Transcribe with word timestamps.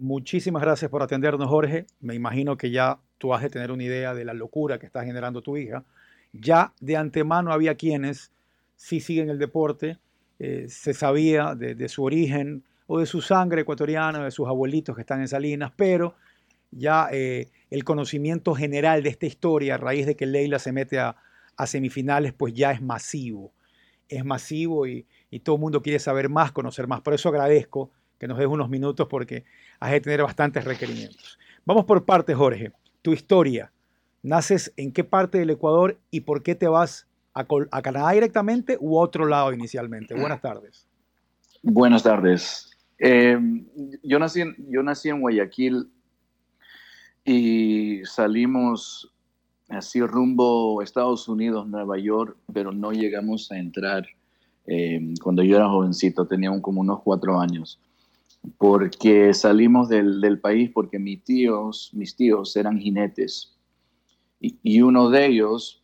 Muchísimas 0.00 0.62
gracias 0.62 0.92
por 0.92 1.02
atendernos, 1.02 1.48
Jorge. 1.48 1.84
Me 1.98 2.14
imagino 2.14 2.56
que 2.56 2.70
ya 2.70 3.00
tú 3.18 3.34
has 3.34 3.42
de 3.42 3.50
tener 3.50 3.72
una 3.72 3.82
idea 3.82 4.14
de 4.14 4.24
la 4.24 4.32
locura 4.32 4.78
que 4.78 4.86
está 4.86 5.04
generando 5.04 5.42
tu 5.42 5.56
hija. 5.56 5.84
Ya 6.32 6.72
de 6.78 6.96
antemano 6.96 7.52
había 7.52 7.74
quienes 7.74 8.30
sí 8.76 9.00
siguen 9.00 9.28
el 9.28 9.40
deporte, 9.40 9.98
eh, 10.38 10.66
se 10.68 10.94
sabía 10.94 11.56
de, 11.56 11.88
su 11.88 12.04
origen 12.04 12.62
o 12.86 13.00
de 13.00 13.06
su 13.06 13.20
sangre 13.20 13.62
ecuatoriana, 13.62 14.22
de 14.22 14.30
sus 14.30 14.46
abuelitos 14.46 14.94
que 14.94 15.00
están 15.00 15.20
en 15.20 15.26
Salinas, 15.26 15.72
pero 15.74 16.14
ya 16.70 17.08
eh, 17.10 17.48
el 17.68 17.82
conocimiento 17.82 18.54
general 18.54 19.02
de 19.02 19.08
esta 19.08 19.26
historia 19.26 19.74
a 19.74 19.78
raíz 19.78 20.06
de 20.06 20.14
que 20.14 20.26
Leila 20.26 20.60
se 20.60 20.70
mete 20.70 21.00
a, 21.00 21.16
semifinales, 21.66 22.32
pues 22.32 22.54
ya 22.54 22.70
es 22.70 22.80
masivo. 22.80 23.50
Es 24.08 24.24
masivo 24.24 24.86
y, 24.86 25.06
y 25.28 25.40
todo 25.40 25.56
el 25.56 25.60
mundo 25.60 25.82
quiere 25.82 25.98
saber 25.98 26.28
más, 26.28 26.52
conocer 26.52 26.86
más. 26.86 27.00
Por 27.00 27.14
eso 27.14 27.30
agradezco 27.30 27.90
que 28.18 28.26
nos 28.26 28.38
des 28.38 28.46
unos 28.46 28.68
minutos 28.68 29.06
porque 29.08 29.44
has 29.80 29.92
de 29.92 30.00
tener 30.00 30.22
bastantes 30.22 30.64
requerimientos. 30.64 31.38
Vamos 31.64 31.84
por 31.84 32.04
partes, 32.04 32.36
Jorge. 32.36 32.72
Tu 33.02 33.12
historia. 33.12 33.72
¿Naces 34.22 34.72
en 34.76 34.92
qué 34.92 35.04
parte 35.04 35.38
del 35.38 35.50
Ecuador 35.50 35.98
y 36.10 36.20
por 36.20 36.42
qué 36.42 36.54
te 36.54 36.66
vas 36.66 37.06
a, 37.34 37.46
Canadá 37.82 38.10
directamente 38.10 38.76
u 38.80 38.98
otro 38.98 39.26
lado 39.26 39.52
inicialmente? 39.52 40.14
Buenas 40.14 40.40
tardes. 40.40 40.88
Buenas 41.62 42.02
tardes. 42.02 42.70
Em, 42.98 43.64
yo, 44.02 44.18
nací 44.18 44.40
en, 44.40 44.56
yo 44.68 44.82
nací 44.82 45.08
en 45.08 45.20
Guayaquil 45.20 45.88
y 47.24 48.00
salimos 48.04 49.12
así 49.68 50.00
rumbo 50.00 50.80
a 50.80 50.84
Estados 50.84 51.28
Unidos, 51.28 51.68
Nueva 51.68 51.98
York, 51.98 52.36
pero 52.52 52.72
no 52.72 52.90
llegamos 52.90 53.52
a 53.52 53.58
entrar 53.58 54.04
em, 54.66 55.14
cuando 55.22 55.44
yo 55.44 55.56
era 55.56 55.68
jovencito, 55.68 56.26
tenía 56.26 56.50
como 56.60 56.80
unos 56.80 57.02
cuatro 57.02 57.38
años 57.38 57.80
porque 58.56 59.34
salimos 59.34 59.88
del, 59.88 60.40
país 60.40 60.70
porque 60.72 60.98
mis 60.98 61.22
tíos, 61.24 61.90
mis 61.94 62.16
tíos 62.16 62.56
eran 62.56 62.78
jinetes 62.78 63.58
y, 64.40 64.80
uno 64.80 65.10
de 65.10 65.26
ellos, 65.26 65.82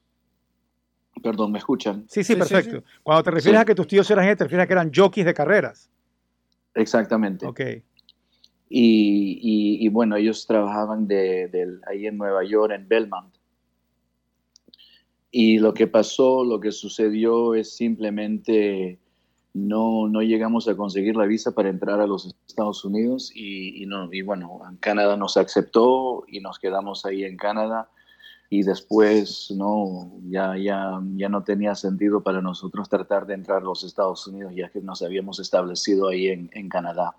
perdón, 1.23 1.53
¿me 1.53 1.59
escuchan? 1.59 2.05
Sí, 2.09 2.23
sí, 2.23 2.37
perfecto. 2.37 2.85
Cuando 3.03 3.25
te 3.25 3.31
refieres 3.33 3.61
a 3.61 3.65
que 3.65 3.75
tus 3.75 3.89
tíos 3.89 4.09
eran 4.11 4.25
jinetes, 4.25 4.39
te 4.39 4.45
refieres 4.45 4.65
a 4.65 4.67
que 4.69 4.73
eran 4.73 4.93
jockeys 4.95 5.27
de 5.27 5.35
carreras. 5.35 5.91
Exactamente. 6.75 7.47
Ok. 7.47 7.61
Y, 8.69 9.89
bueno, 9.89 10.17
ellos 10.17 10.47
trabajaban 10.47 11.07
de, 11.07 11.79
ahí 11.89 12.07
en 12.07 12.17
Nueva 12.17 12.45
York, 12.45 12.73
en 12.75 12.89
Belmont. 12.89 13.35
Y 15.31 15.59
lo 15.59 15.75
que 15.75 15.87
pasó, 15.87 16.45
lo 16.45 16.61
que 16.61 16.71
sucedió 16.73 17.55
es 17.55 17.77
simplemente 17.77 19.01
no, 19.55 20.09
no 20.09 20.21
llegamos 20.21 20.67
a 20.69 20.77
conseguir 20.77 21.15
la 21.17 21.27
visa 21.27 21.53
para 21.53 21.69
entrar 21.69 22.01
a 22.01 22.09
los 22.09 22.35
Estados 22.47 22.85
Unidos 22.85 23.31
y, 23.35 23.87
no, 23.87 24.13
y 24.13 24.23
bueno, 24.23 24.61
Canadá 24.81 25.17
nos 25.17 25.37
aceptó 25.37 26.25
y 26.27 26.41
nos 26.41 26.59
quedamos 26.59 27.07
ahí 27.07 27.23
en 27.25 27.37
Canadá 27.37 27.89
y 28.51 28.65
después 28.65 29.53
no, 29.57 30.13
ya, 30.29 30.57
ya, 30.59 31.01
ya 31.15 31.29
no 31.29 31.45
tenía 31.45 31.77
sentido 31.77 32.21
para 32.21 32.43
nosotros 32.43 32.89
tratar 32.89 33.27
de 33.27 33.35
entrar 33.35 33.59
a 33.59 33.65
los 33.65 33.85
Estados 33.85 34.27
Unidos 34.27 34.53
ya 34.57 34.69
que 34.71 34.81
nos 34.81 35.03
habíamos 35.03 35.39
establecido 35.39 36.09
ahí 36.09 36.29
en, 36.29 36.51
en 36.53 36.69
Canadá. 36.69 37.15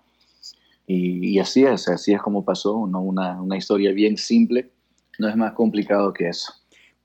Y, 0.86 1.38
así 1.40 1.64
es, 1.64 1.88
así 1.88 2.12
es 2.12 2.22
como 2.22 2.44
pasó, 2.44 2.86
¿no? 2.86 3.00
una, 3.00 3.40
una 3.42 3.56
historia 3.56 3.92
bien 3.92 4.16
simple, 4.16 4.70
no 5.18 5.28
es 5.28 5.36
más 5.36 5.52
complicado 5.54 6.12
que 6.12 6.28
eso. 6.28 6.52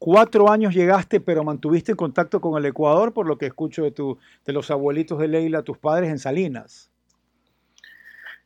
Cuatro 0.03 0.49
años 0.49 0.73
llegaste, 0.73 1.19
pero 1.19 1.43
mantuviste 1.43 1.93
contacto 1.93 2.41
con 2.41 2.57
el 2.57 2.65
Ecuador, 2.65 3.13
por 3.13 3.27
lo 3.27 3.37
que 3.37 3.45
escucho 3.45 3.83
de, 3.83 3.91
tu, 3.91 4.17
de 4.43 4.51
los 4.51 4.71
abuelitos 4.71 5.19
de 5.19 5.27
Leila, 5.27 5.61
tus 5.61 5.77
padres 5.77 6.09
en 6.09 6.17
Salinas. 6.17 6.89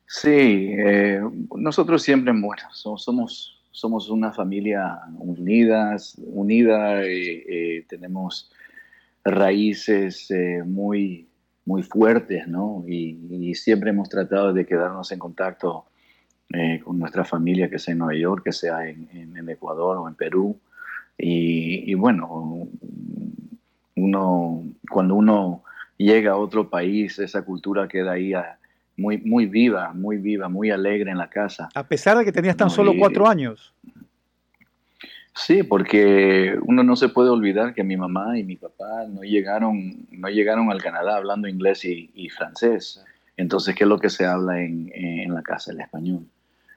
Sí, 0.05 0.75
eh, 0.77 1.21
nosotros 1.55 2.03
siempre, 2.03 2.33
bueno, 2.33 2.63
somos, 2.73 3.63
somos 3.71 4.09
una 4.09 4.33
familia 4.33 4.99
unidas, 5.17 6.17
unida, 6.25 7.05
eh, 7.05 7.45
eh, 7.47 7.85
tenemos 7.87 8.51
raíces 9.23 10.27
muy, 10.65 11.29
muy 11.63 11.83
fuertes, 11.83 12.49
¿no? 12.49 12.83
Y, 12.85 13.55
siempre 13.55 13.91
hemos 13.91 14.09
tratado 14.09 14.51
de 14.51 14.65
quedarnos 14.65 15.09
en 15.13 15.19
contacto 15.19 15.85
con 16.83 16.99
nuestra 16.99 17.23
familia, 17.23 17.69
que 17.69 17.79
sea 17.79 17.93
en 17.93 17.99
Nueva 17.99 18.19
York, 18.19 18.43
que 18.43 18.51
sea 18.51 18.89
en, 18.89 19.07
en 19.13 19.49
Ecuador 19.49 19.95
o 19.95 20.09
en 20.09 20.15
Perú. 20.15 20.59
Y, 21.17 21.93
bueno, 21.93 22.67
uno, 23.95 24.63
cuando 24.89 25.15
uno 25.15 25.63
llega 25.97 26.33
a 26.33 26.37
otro 26.37 26.69
país, 26.69 27.19
esa 27.19 27.43
cultura 27.43 27.87
queda 27.87 28.13
ahí 28.13 28.33
ah, 28.33 28.57
muy, 28.97 29.17
muy 29.19 29.45
viva, 29.45 29.93
muy 29.93 30.17
viva, 30.17 30.49
muy 30.49 30.71
alegre 30.71 31.11
en 31.11 31.17
la 31.17 31.29
casa. 31.29 31.69
A 31.73 31.87
pesar 31.87 32.17
de 32.17 32.25
que 32.25 32.31
tenías 32.31 32.57
tan 32.57 32.69
solo 32.69 32.93
cuatro 32.97 33.27
años. 33.27 33.73
Sí, 35.33 35.63
porque 35.63 36.57
uno 36.63 36.83
no 36.83 36.95
se 36.95 37.09
puede 37.09 37.29
olvidar 37.29 37.73
que 37.73 37.83
mi 37.83 37.97
mamá 37.97 38.39
y 38.39 38.43
mi 38.43 38.55
papá 38.55 39.05
no 39.09 39.21
llegaron, 39.21 40.07
no 40.11 40.29
llegaron 40.29 40.71
al 40.71 40.81
Canadá 40.81 41.17
hablando 41.17 41.47
inglés 41.47 41.83
y, 41.83 42.29
francés. 42.29 43.03
Entonces, 43.35 43.75
¿qué 43.75 43.83
es 43.83 43.89
lo 43.89 43.99
que 43.99 44.09
se 44.09 44.25
habla 44.25 44.61
en, 44.61 44.91
en 44.93 45.33
la 45.33 45.41
casa? 45.41 45.73
El 45.73 45.81
español. 45.81 46.25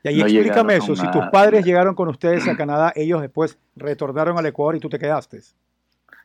Y 0.03 0.09
ahí 0.09 0.21
explícame 0.21 0.77
eso, 0.77 0.95
si 0.95 1.11
tus 1.11 1.27
padres 1.33 1.65
llegaron 1.65 1.95
con 1.95 2.09
ustedes 2.09 2.47
a 2.47 2.57
Canadá, 2.57 2.93
ellos 2.95 3.21
después 3.21 3.59
retornaron 3.77 4.39
al 4.39 4.47
Ecuador 4.47 4.77
y 4.77 4.81
tú 4.81 4.89
te 4.89 4.99
quedaste. 4.99 5.41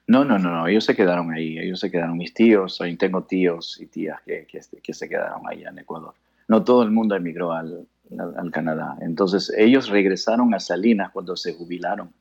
No, 0.06 0.26
no, 0.26 0.38
no, 0.38 0.52
no, 0.52 0.68
ellos 0.68 0.84
se 0.84 0.96
quedaron 0.96 1.32
ahí, 1.32 1.58
ellos 1.58 1.80
se 1.80 1.90
quedaron, 1.90 2.18
mis 2.18 2.34
tíos, 2.34 2.80
tengo 3.00 3.24
tíos 3.24 3.80
y 3.80 3.88
tías 3.88 4.22
que, 4.26 4.46
que, 4.46 4.94
se 4.94 5.10
quedaron 5.10 5.42
allá 5.48 5.70
en 5.70 5.80
Ecuador. 5.80 6.14
No 6.48 6.64
todo 6.64 6.84
el 6.84 6.92
mundo 6.92 7.16
emigró 7.16 7.54
al, 7.54 7.88
al, 8.20 8.52
Canadá, 8.52 8.98
entonces 9.02 9.52
ellos 9.58 9.90
regresaron 9.90 10.54
a 10.54 10.60
Salinas 10.60 11.12
cuando 11.12 11.38
se 11.38 11.54
jubilaron. 11.54 12.14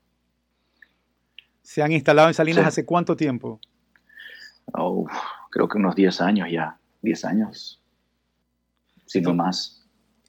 ¿Se 1.63 1.83
han 1.83 1.93
instalado 1.93 2.29
en 2.29 2.35
Salinas 2.35 2.67
hace 2.67 2.87
cuánto 2.87 3.17
tiempo? 3.17 3.61
Oh, 4.75 5.07
creo 5.51 5.69
que 5.69 5.79
unos 5.79 5.97
10 5.97 6.21
años 6.21 6.49
ya, 6.51 6.79
10 7.03 7.25
años, 7.25 7.81
si 9.07 9.21
no 9.21 9.35
más. 9.35 9.82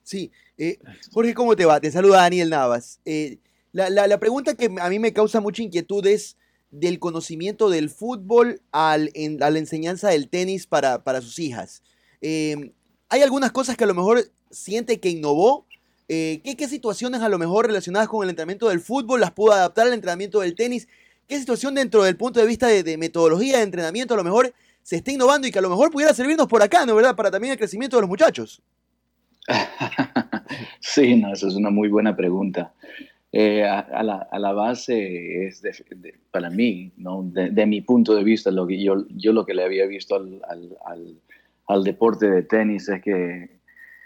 Sí, 0.03 0.31
eh, 0.58 0.80
Jorge, 1.12 1.34
¿cómo 1.34 1.56
te 1.56 1.66
va? 1.66 1.80
Te 1.80 1.90
saluda 1.90 2.18
Daniel 2.18 2.50
Navas. 2.50 3.00
Eh, 3.06 3.40
la, 3.72 4.19
pregunta 4.19 4.53
que 4.53 4.69
a 4.80 4.90
mí 4.90 5.00
me 5.00 5.14
causa 5.14 5.40
mucha 5.40 5.64
inquietud 5.64 6.06
es 6.06 6.38
del 6.69 7.00
conocimiento 7.00 7.69
del 7.69 7.90
fútbol 7.90 8.62
al, 8.72 9.12
a 9.42 9.50
la 9.50 9.59
enseñanza 9.59 10.09
del 10.09 10.30
tenis 10.30 10.68
para, 10.68 11.22
sus 11.22 11.40
hijas. 11.40 11.81
Em, 12.22 12.74
¿Hay 13.09 13.22
algunas 13.22 13.52
cosas 13.52 13.78
que 13.78 13.84
a 13.84 13.88
lo 13.88 13.94
mejor 13.94 14.31
siente 14.52 15.00
que 15.00 15.09
innovó? 15.09 15.66
Eh, 16.09 16.42
¿qué, 16.44 16.68
situaciones 16.68 17.22
a 17.22 17.30
lo 17.30 17.40
mejor 17.40 17.68
relacionadas 17.68 18.09
con 18.09 18.24
el 18.24 18.30
entrenamiento 18.30 18.69
del 18.69 18.81
fútbol 18.81 19.22
las 19.22 19.31
pudo 19.31 19.53
adaptar 19.53 19.88
al 19.88 19.94
entrenamiento 19.94 20.42
del 20.42 20.56
tenis? 20.56 20.88
¿Qué 21.28 21.40
situación 21.40 21.75
dentro 21.75 22.03
del 22.03 22.18
punto 22.18 22.40
de 22.40 22.46
vista 22.46 22.68
de, 22.68 22.84
de 22.84 22.97
metodología 22.97 23.58
de 23.58 23.63
entrenamiento 23.63 24.13
a 24.13 24.18
lo 24.18 24.24
mejor 24.24 24.53
se 24.84 24.97
está 24.97 25.12
innovando 25.12 25.47
y 25.47 25.52
que 25.52 25.59
a 25.59 25.62
lo 25.62 25.69
mejor 25.69 25.90
pudiera 25.90 26.13
servirnos 26.13 26.47
por 26.47 26.62
acá, 26.62 26.86
¿no 26.86 26.96
verdad? 26.96 27.16
Para 27.16 27.31
también 27.31 27.53
el 27.53 27.58
crecimiento 27.58 27.96
de 27.97 28.02
los 28.02 28.09
muchachos. 28.09 28.62
sí, 30.80 31.16
no, 31.16 31.34
esa 31.34 31.48
es 31.48 31.56
una 31.56 31.70
muy 31.70 31.90
buena 31.90 32.16
pregunta. 32.16 32.74
Eh, 33.36 33.64
a, 33.64 34.04
la, 34.04 34.52
base 34.54 35.48
es 35.48 35.64
para 36.30 36.52
mí, 36.52 36.92
¿no? 36.98 37.24
De, 37.24 37.66
mi 37.66 37.81
punto 37.81 38.14
de 38.14 38.24
vista, 38.24 38.52
lo 38.52 38.68
que 38.68 38.81
yo, 38.81 39.08
yo 39.09 39.34
lo 39.34 39.44
que 39.44 39.56
le 39.56 39.64
había 39.64 39.88
visto 39.88 40.16
al, 40.16 41.84
deporte 41.84 42.30
de 42.30 42.44
tenis 42.44 42.88
es 42.90 43.02
que 43.02 43.59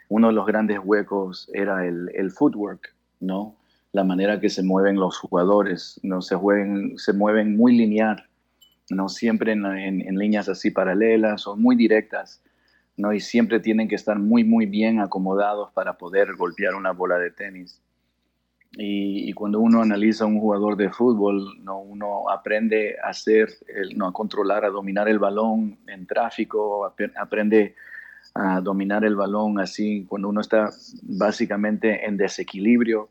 uno 0.07 0.27
de 0.27 0.33
los 0.33 0.47
grandes 0.47 0.79
huecos 0.81 1.51
era 1.53 1.85
el, 1.85 2.31
footwork, 2.31 2.95
¿no? 3.19 3.57
La 3.91 4.05
manera 4.05 4.39
que 4.39 4.49
se 4.49 4.63
mueven 4.63 4.95
los 4.95 5.17
jugadores, 5.17 5.99
¿no? 6.03 6.21
Se, 6.21 6.35
jueguen, 6.35 6.97
se 6.97 7.11
mueven 7.11 7.57
muy 7.57 7.75
lineal, 7.75 8.23
¿no? 8.89 9.09
Siempre 9.09 9.51
en, 9.51 9.65
en 9.65 10.17
líneas 10.17 10.47
así 10.47 10.71
paralelas 10.71 11.47
o 11.47 11.57
muy 11.57 11.75
directas. 11.75 12.41
¿No? 12.97 13.13
Y 13.13 13.19
siempre 13.19 13.59
tienen 13.59 13.87
que 13.87 13.95
estar 13.95 14.19
muy, 14.19 14.43
muy 14.43 14.65
bien 14.65 14.99
acomodados 14.99 15.71
para 15.71 15.97
poder 15.97 16.35
golpear 16.35 16.75
una 16.75 16.91
bola 16.91 17.17
de 17.17 17.31
tenis. 17.31 17.81
Y, 18.79 19.33
cuando 19.33 19.59
uno 19.59 19.81
analiza 19.81 20.25
a 20.25 20.27
un 20.27 20.39
jugador 20.39 20.75
de 20.75 20.89
fútbol, 20.89 21.63
¿no? 21.63 21.79
uno 21.79 22.29
aprende 22.29 22.95
a 23.03 23.09
hacer, 23.09 23.49
¿no? 23.95 24.07
a 24.07 24.13
controlar, 24.13 24.65
a 24.65 24.69
dominar 24.69 25.07
el 25.07 25.19
balón 25.19 25.79
en 25.87 26.05
tráfico, 26.05 26.85
aprende 26.85 27.75
a 28.35 28.61
dominar 28.61 29.03
el 29.03 29.15
balón 29.15 29.59
así 29.59 30.05
cuando 30.07 30.29
uno 30.29 30.41
está 30.41 30.69
básicamente 31.03 32.05
en 32.05 32.17
desequilibrio 32.17 33.09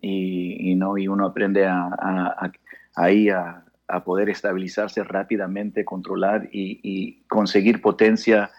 y, 0.00 0.74
¿no? 0.76 0.96
y 0.96 1.08
uno 1.08 1.26
aprende 1.26 1.66
a, 1.66 2.50
ahí 2.94 3.28
a, 3.28 3.64
poder 4.06 4.30
estabilizarse 4.30 5.04
rápidamente, 5.04 5.84
controlar 5.84 6.48
y, 6.50 6.80
y 6.82 7.20
conseguir 7.28 7.82
potencia 7.82 8.50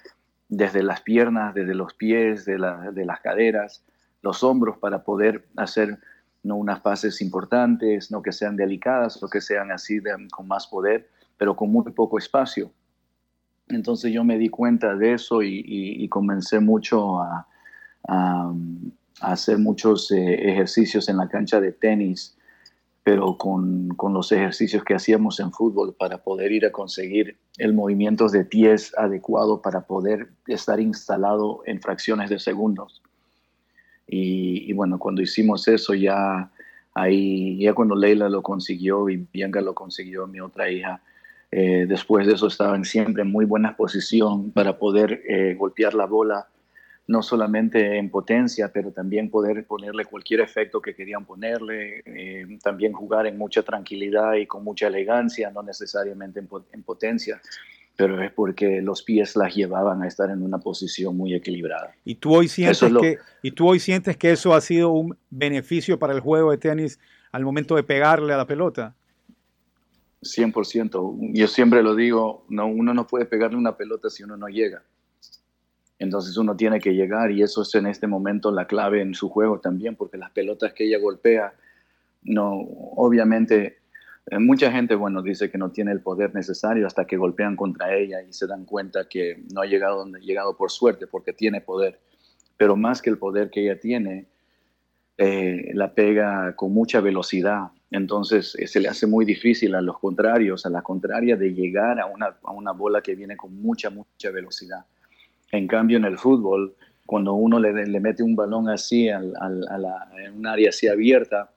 desde 0.57 0.83
las 0.83 1.01
piernas, 1.01 1.53
desde 1.53 1.73
los 1.73 1.93
pies, 1.93 2.45
de, 2.45 2.57
las 2.57 3.19
caderas, 3.21 3.83
los 4.21 4.43
hombros 4.43 4.77
para 4.77 5.03
poder 5.03 5.45
hacer 5.57 5.99
¿no? 6.43 6.55
unas 6.55 6.81
fases 6.81 7.21
importantes, 7.21 8.11
no 8.11 8.21
que 8.21 8.31
sean 8.31 8.55
delicadas 8.55 9.21
o 9.21 9.29
que 9.29 9.41
sean 9.41 9.71
así 9.71 9.99
con 10.31 10.47
más 10.47 10.67
poder, 10.67 11.09
pero 11.37 11.55
con 11.55 11.71
muy 11.71 11.83
poco 11.91 12.17
espacio. 12.17 12.71
Entonces 13.69 14.11
yo 14.11 14.23
me 14.23 14.37
di 14.37 14.49
cuenta 14.49 14.95
de 14.95 15.13
eso 15.13 15.41
y, 15.41 16.07
comencé 16.09 16.59
mucho 16.59 17.19
a, 17.19 17.47
hacer 19.21 19.57
muchos 19.57 20.11
eh, 20.11 20.49
ejercicios 20.49 21.07
en 21.07 21.17
la 21.17 21.29
cancha 21.29 21.61
de 21.61 21.71
tenis, 21.71 22.35
pero 23.03 23.37
con, 23.37 23.89
con, 23.89 24.13
los 24.13 24.31
ejercicios 24.31 24.83
que 24.83 24.95
hacíamos 24.95 25.39
en 25.39 25.51
fútbol 25.51 25.93
para 25.93 26.19
poder 26.19 26.51
ir 26.51 26.65
a 26.65 26.71
conseguir 26.71 27.37
el 27.57 27.73
movimiento 27.73 28.29
de 28.29 28.45
pies 28.45 28.93
adecuado 28.97 29.61
para 29.61 29.81
poder 29.81 30.29
estar 30.47 30.79
instalado 30.79 31.61
en 31.65 31.81
fracciones 31.81 32.29
de 32.29 32.39
segundos. 32.39 33.01
Y, 34.07 34.71
bueno, 34.73 34.99
cuando 34.99 35.21
hicimos 35.21 35.67
eso 35.67 35.93
ya 35.93 36.51
ahí, 36.93 37.57
ya 37.57 37.73
cuando 37.73 37.95
Leila 37.95 38.29
lo 38.29 38.43
consiguió 38.43 39.09
y 39.09 39.27
Bianca 39.31 39.61
lo 39.61 39.73
consiguió, 39.73 40.27
mi 40.27 40.39
otra 40.39 40.69
hija, 40.69 41.01
eh, 41.51 41.85
después 41.87 42.27
de 42.27 42.33
eso 42.33 42.47
estaban 42.47 42.85
siempre 42.85 43.23
en 43.23 43.31
muy 43.31 43.45
buena 43.45 43.75
posición 43.75 44.51
para 44.51 44.77
poder 44.77 45.23
eh, 45.27 45.55
golpear 45.55 45.93
la 45.93 46.05
bola, 46.05 46.47
no 47.07 47.21
solamente 47.21 47.97
en 47.97 48.09
potencia, 48.09 48.71
pero 48.71 48.91
también 48.91 49.29
poder 49.29 49.65
ponerle 49.65 50.05
cualquier 50.05 50.39
efecto 50.39 50.81
que 50.81 50.95
querían 50.95 51.25
ponerle, 51.25 52.01
eh, 52.05 52.57
también 52.63 52.93
jugar 52.93 53.27
en 53.27 53.37
mucha 53.37 53.61
tranquilidad 53.63 54.35
y 54.35 54.45
con 54.45 54.63
mucha 54.63 54.87
elegancia, 54.87 55.51
no 55.51 55.63
necesariamente 55.63 56.39
en, 56.39 56.83
potencia, 56.83 57.41
pero 57.95 58.23
es 58.23 58.31
porque 58.31 58.81
los 58.81 59.03
pies 59.03 59.35
las 59.35 59.53
llevaban 59.53 60.01
a 60.01 60.07
estar 60.07 60.29
en 60.29 60.41
una 60.41 60.59
posición 60.59 61.17
muy 61.17 61.33
equilibrada. 61.33 61.93
¿Y 62.05 62.15
tú 62.15 62.35
hoy 62.35 62.47
sientes, 62.47 62.79
que, 63.01 63.17
¿y 63.41 63.51
tú 63.51 63.67
hoy 63.67 63.79
sientes 63.79 64.15
que 64.15 64.31
eso 64.31 64.53
ha 64.53 64.61
sido 64.61 64.91
un 64.91 65.17
beneficio 65.29 65.99
para 65.99 66.13
el 66.13 66.21
juego 66.21 66.51
de 66.51 66.57
tenis 66.57 66.99
al 67.33 67.43
momento 67.43 67.75
de 67.75 67.83
pegarle 67.83 68.33
a 68.33 68.37
la 68.37 68.47
pelota? 68.47 68.95
100%. 70.21 71.33
Yo 71.33 71.47
siempre 71.47 71.83
lo 71.83 71.95
digo, 71.95 72.45
no, 72.47 72.65
uno 72.67 72.93
no 72.93 73.07
puede 73.07 73.25
pegarle 73.25 73.57
una 73.57 73.75
pelota 73.75 74.09
si 74.09 74.23
uno 74.23 74.37
no 74.37 74.47
llega. 74.47 74.83
Entonces 76.03 76.37
uno 76.37 76.55
tiene 76.55 76.79
que 76.79 76.93
llegar 76.93 77.31
y 77.31 77.41
eso 77.41 77.61
es 77.61 77.73
en 77.75 77.87
este 77.87 78.07
momento 78.07 78.51
la 78.51 78.67
clave 78.67 79.01
en 79.01 79.13
su 79.13 79.29
juego 79.29 79.59
también, 79.59 79.95
porque 79.95 80.17
las 80.17 80.31
pelotas 80.31 80.73
que 80.73 80.85
ella 80.85 80.99
golpea, 80.99 81.53
no, 82.23 82.53
obviamente, 82.95 83.79
eh, 84.27 84.39
mucha 84.39 84.71
gente, 84.71 84.95
bueno, 84.95 85.21
dice 85.21 85.49
que 85.49 85.57
no 85.57 85.71
tiene 85.71 85.91
el 85.91 86.01
poder 86.01 86.33
necesario 86.33 86.87
hasta 86.87 87.05
que 87.05 87.17
golpean 87.17 87.55
contra 87.55 87.95
ella 87.95 88.21
y 88.21 88.31
se 88.33 88.47
dan 88.47 88.65
cuenta 88.65 89.07
que 89.07 89.43
no 89.53 89.61
ha 89.61 89.65
llegado 89.65 89.99
donde 89.99 90.19
llegado 90.19 90.55
por 90.55 90.71
suerte, 90.71 91.07
porque 91.07 91.33
tiene 91.33 91.61
poder. 91.61 91.99
Pero 92.57 92.75
más 92.75 93.01
que 93.01 93.09
el 93.09 93.17
poder 93.17 93.49
que 93.49 93.63
ella 93.63 93.79
tiene, 93.79 94.27
eh, 95.17 95.71
la 95.73 95.93
pega 95.93 96.55
con 96.55 96.73
mucha 96.73 97.01
velocidad 97.01 97.71
entonces 97.93 98.55
eh, 98.55 98.67
se 98.67 98.79
le 98.79 98.89
hace 98.89 99.05
muy 99.05 99.23
difícil 99.23 99.75
a 99.75 99.81
los 99.81 99.99
contrarios, 99.99 100.65
a 100.65 100.69
la 100.69 100.81
contraria, 100.81 101.37
de 101.37 101.53
llegar 101.53 101.99
a 101.99 102.07
una, 102.07 102.35
a 102.43 102.51
una 102.51 102.71
bola 102.71 103.01
que 103.01 103.13
viene 103.13 103.37
con 103.37 103.55
mucha, 103.55 103.91
mucha 103.91 104.31
velocidad. 104.31 104.83
En 105.53 105.67
cambio, 105.67 105.97
en 105.97 106.05
el 106.05 106.17
fútbol, 106.17 106.75
cuando 107.05 107.35
uno 107.35 107.59
le, 107.59 107.99
mete 107.99 108.23
un 108.23 108.35
balón 108.35 108.69
así 108.69 109.07
al, 109.07 109.35
a 109.39 109.77
la, 109.77 110.09
en 110.17 110.39
un 110.39 110.47
área 110.47 110.69
así 110.69 110.87
abierta, 110.87 111.51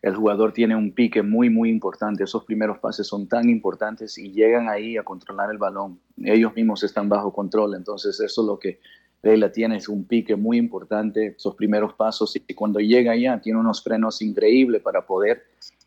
el 0.00 0.14
jugador 0.14 0.52
tiene 0.52 0.76
un 0.76 0.92
pique 0.92 1.24
muy, 1.24 1.50
muy 1.50 1.68
importante. 1.68 2.22
Esos 2.22 2.44
primeros 2.44 2.78
pases 2.78 3.08
son 3.08 3.26
tan 3.26 3.50
importantes 3.50 4.16
y 4.16 4.30
llegan 4.30 4.68
ahí 4.68 4.96
a 4.96 5.02
controlar 5.02 5.50
el 5.50 5.58
balón. 5.58 5.98
Ellos 6.22 6.54
mismos 6.54 6.84
están 6.84 7.08
bajo 7.08 7.32
control. 7.32 7.74
Entonces, 7.74 8.20
eso 8.20 8.42
es 8.42 8.46
lo 8.46 8.60
que 8.60 8.78
Leila 9.24 9.50
tiene, 9.50 9.78
es 9.78 9.88
un 9.88 10.04
pique 10.04 10.36
muy 10.36 10.56
importante, 10.56 11.34
esos 11.36 11.56
primeros 11.56 11.94
pasos. 11.94 12.36
Y 12.36 12.54
cuando 12.54 12.78
llega 12.78 13.10
allá, 13.10 13.40
tiene 13.40 13.58
unos 13.58 13.82
frenos 13.82 14.22
increíbles 14.22 14.82
para 14.82 15.04
poder 15.04 15.42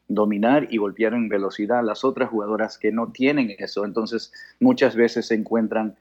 dominar 0.09 0.67
y 0.69 0.75
golpear 0.75 1.13
en 1.13 1.29
velocidad 1.29 1.85
las 1.85 2.03
otras 2.03 2.29
jugadoras 2.29 2.77
que 2.77 2.91
no 2.91 3.13
tienen 3.13 3.55
eso. 3.59 3.85
Entonces, 3.85 4.33
muchas 4.59 4.93
veces 4.97 5.27
se 5.27 5.35
encuentran 5.35 5.95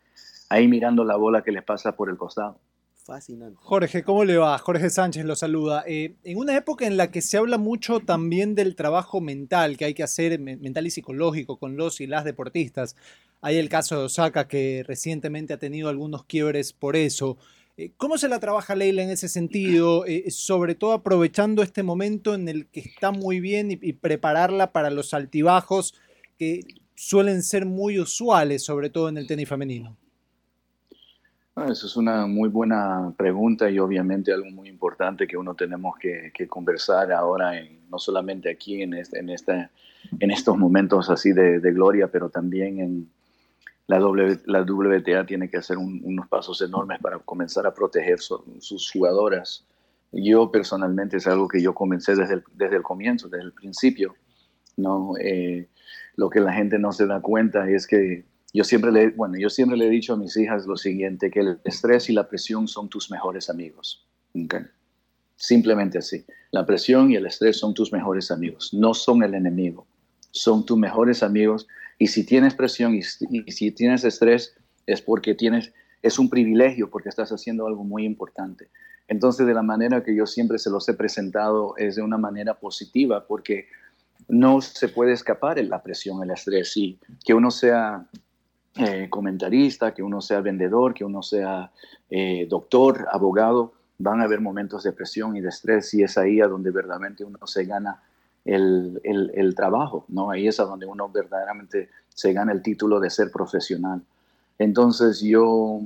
ahí 0.54 0.68
mirando 0.68 1.04
la 1.04 1.16
bola 1.16 1.42
que 1.42 1.52
les 1.52 1.62
pasa 1.62 1.96
por 1.96 2.10
el 2.10 2.16
costado. 2.16 2.58
Fascinante. 3.04 3.58
Jorge, 3.60 4.02
¿cómo 4.02 4.24
le 4.24 4.38
va? 4.38 4.56
Jorge 4.56 4.88
Sánchez 4.88 5.26
lo 5.26 5.36
saluda. 5.36 5.84
Eh, 5.86 6.14
en 6.24 6.38
una 6.38 6.56
época 6.56 6.86
en 6.86 6.96
la 6.96 7.10
que 7.10 7.20
se 7.20 7.36
habla 7.36 7.58
mucho 7.58 8.00
también 8.00 8.54
del 8.54 8.74
trabajo 8.76 9.20
mental 9.20 9.76
que 9.76 9.84
hay 9.84 9.92
que 9.92 10.02
hacer, 10.02 10.40
mental 10.40 10.86
y 10.86 10.90
psicológico, 10.90 11.58
con 11.58 11.76
los 11.76 12.00
y 12.00 12.06
las 12.06 12.24
deportistas. 12.24 12.96
Hay 13.42 13.58
el 13.58 13.68
caso 13.68 13.98
de 13.98 14.04
Osaka 14.06 14.48
que 14.48 14.84
recientemente 14.86 15.52
ha 15.52 15.58
tenido 15.58 15.90
algunos 15.90 16.24
quiebres 16.24 16.72
por 16.72 16.96
eso. 16.96 17.36
Eh, 17.76 17.92
¿Cómo 17.98 18.16
se 18.16 18.28
la 18.28 18.40
trabaja 18.40 18.74
Leila 18.74 19.02
en 19.02 19.10
ese 19.10 19.28
sentido? 19.28 20.06
Eh, 20.06 20.30
sobre 20.30 20.74
todo 20.74 20.92
aprovechando 20.92 21.62
este 21.62 21.82
momento 21.82 22.34
en 22.34 22.48
el 22.48 22.68
que 22.68 22.80
está 22.80 23.10
muy 23.10 23.40
bien 23.40 23.70
y, 23.70 23.92
prepararla 23.92 24.72
para 24.72 24.88
los 24.90 25.12
altibajos 25.12 25.94
que 26.38 26.60
suelen 26.94 27.42
ser 27.42 27.66
muy 27.66 27.98
usuales, 27.98 28.64
sobre 28.64 28.88
todo 28.88 29.10
en 29.10 29.18
el 29.18 29.26
tenis 29.26 29.48
femenino. 29.48 29.98
Ah, 31.56 31.66
Esa 31.70 31.86
es 31.86 31.96
una 31.96 32.26
muy 32.26 32.48
buena 32.48 33.14
pregunta 33.16 33.70
y 33.70 33.78
obviamente 33.78 34.32
algo 34.32 34.50
muy 34.50 34.68
importante 34.68 35.26
que 35.26 35.36
uno 35.36 35.54
tenemos 35.54 35.96
que, 35.98 36.32
conversar 36.48 37.12
ahora, 37.12 37.52
no 37.88 37.98
solamente 37.98 38.50
aquí 38.50 38.82
en, 38.82 38.94
este, 38.94 39.20
en, 39.20 39.30
en 39.30 40.30
estos 40.30 40.56
momentos 40.58 41.10
así 41.10 41.32
de 41.32 41.72
gloria, 41.72 42.08
pero 42.08 42.28
también 42.28 42.80
en, 42.80 43.08
la, 43.86 43.98
la 44.46 44.62
WTA 44.62 45.26
tiene 45.26 45.48
que 45.48 45.58
hacer 45.58 45.76
unos 45.76 46.26
pasos 46.28 46.60
enormes 46.62 47.00
para 47.00 47.18
comenzar 47.18 47.66
a 47.66 47.74
proteger 47.74 48.18
sus 48.18 48.90
jugadoras. 48.90 49.66
Yo 50.12 50.50
personalmente 50.50 51.18
es 51.18 51.26
algo 51.26 51.48
que 51.48 51.60
yo 51.60 51.74
comencé 51.74 52.14
desde 52.14 52.34
el, 52.34 52.44
desde 52.54 52.76
el 52.76 52.82
comienzo, 52.82 53.28
desde 53.28 53.44
el 53.44 53.52
principio. 53.52 54.14
¿no? 54.76 55.14
Eh, 55.20 55.68
lo 56.16 56.30
que 56.30 56.40
la 56.40 56.52
gente 56.52 56.78
no 56.78 56.92
se 56.92 57.06
da 57.06 57.20
cuenta 57.20 57.68
es 57.68 57.86
que 57.86 58.24
yo 58.54 58.62
siempre, 58.62 58.92
le, 58.92 59.10
bueno, 59.10 59.36
yo 59.36 59.50
siempre 59.50 59.76
le 59.76 59.86
he 59.86 59.90
dicho 59.90 60.14
a 60.14 60.16
mis 60.16 60.36
hijas 60.36 60.64
lo 60.64 60.76
siguiente, 60.76 61.28
que 61.30 61.40
el 61.40 61.58
estrés 61.64 62.08
y 62.08 62.12
la 62.12 62.28
presión 62.28 62.68
son 62.68 62.88
tus 62.88 63.10
mejores 63.10 63.50
amigos. 63.50 64.06
Simplemente 65.36 65.98
así. 65.98 66.24
La 66.52 66.64
presión 66.64 67.10
y 67.10 67.16
el 67.16 67.26
estrés 67.26 67.58
son 67.58 67.74
tus 67.74 67.92
mejores 67.92 68.30
amigos, 68.30 68.72
no 68.72 68.94
son 68.94 69.24
el 69.24 69.34
enemigo. 69.34 69.86
Son 70.30 70.64
tus 70.64 70.78
mejores 70.78 71.24
amigos 71.24 71.66
y 71.98 72.06
si 72.06 72.24
tienes 72.24 72.54
presión 72.54 72.94
y, 72.94 73.02
si 73.02 73.70
tienes 73.72 74.04
estrés, 74.04 74.54
es 74.86 75.02
porque 75.02 75.34
tienes, 75.34 75.72
es 76.02 76.18
un 76.18 76.30
privilegio, 76.30 76.90
porque 76.90 77.08
estás 77.08 77.30
haciendo 77.30 77.66
algo 77.66 77.82
muy 77.82 78.04
importante. 78.04 78.68
Entonces, 79.08 79.46
de 79.46 79.54
la 79.54 79.62
manera 79.62 80.02
que 80.02 80.14
yo 80.14 80.26
siempre 80.26 80.58
se 80.58 80.70
los 80.70 80.88
he 80.88 80.94
presentado 80.94 81.76
es 81.76 81.96
de 81.96 82.02
una 82.02 82.18
manera 82.18 82.54
positiva, 82.54 83.26
porque 83.26 83.66
no 84.28 84.60
se 84.60 84.88
puede 84.88 85.12
escapar 85.12 85.58
en 85.58 85.68
la 85.68 85.82
presión, 85.82 86.22
el 86.22 86.30
estrés, 86.30 86.76
y 86.76 86.98
que 87.24 87.34
uno 87.34 87.50
sea 87.50 88.06
eh, 88.76 89.08
comentarista, 89.08 89.94
que 89.94 90.02
uno 90.02 90.20
sea 90.20 90.40
vendedor, 90.40 90.94
que 90.94 91.04
uno 91.04 91.22
sea 91.22 91.70
eh, 92.10 92.46
doctor, 92.48 93.06
abogado, 93.10 93.72
van 93.98 94.20
a 94.20 94.24
haber 94.24 94.40
momentos 94.40 94.82
de 94.82 94.92
presión 94.92 95.36
y 95.36 95.40
de 95.40 95.48
estrés 95.48 95.94
y 95.94 96.02
es 96.02 96.18
ahí 96.18 96.40
a 96.40 96.48
donde 96.48 96.70
verdaderamente 96.70 97.24
uno 97.24 97.38
se 97.46 97.64
gana 97.64 98.02
el, 98.44 99.00
el, 99.04 99.54
trabajo, 99.54 100.04
¿no? 100.08 100.30
Ahí 100.30 100.48
es 100.48 100.60
a 100.60 100.64
donde 100.64 100.86
uno 100.86 101.08
verdaderamente 101.08 101.88
se 102.08 102.32
gana 102.32 102.52
el 102.52 102.62
título 102.62 103.00
de 103.00 103.08
ser 103.08 103.30
profesional. 103.30 104.02
Entonces 104.58 105.20
yo 105.20 105.80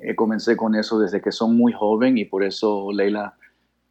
eh, 0.00 0.14
comencé 0.16 0.56
con 0.56 0.74
eso 0.74 0.98
desde 0.98 1.20
que 1.20 1.32
son 1.32 1.56
muy 1.56 1.72
joven 1.72 2.18
y 2.18 2.24
por 2.24 2.42
eso 2.42 2.92
Leila 2.92 3.34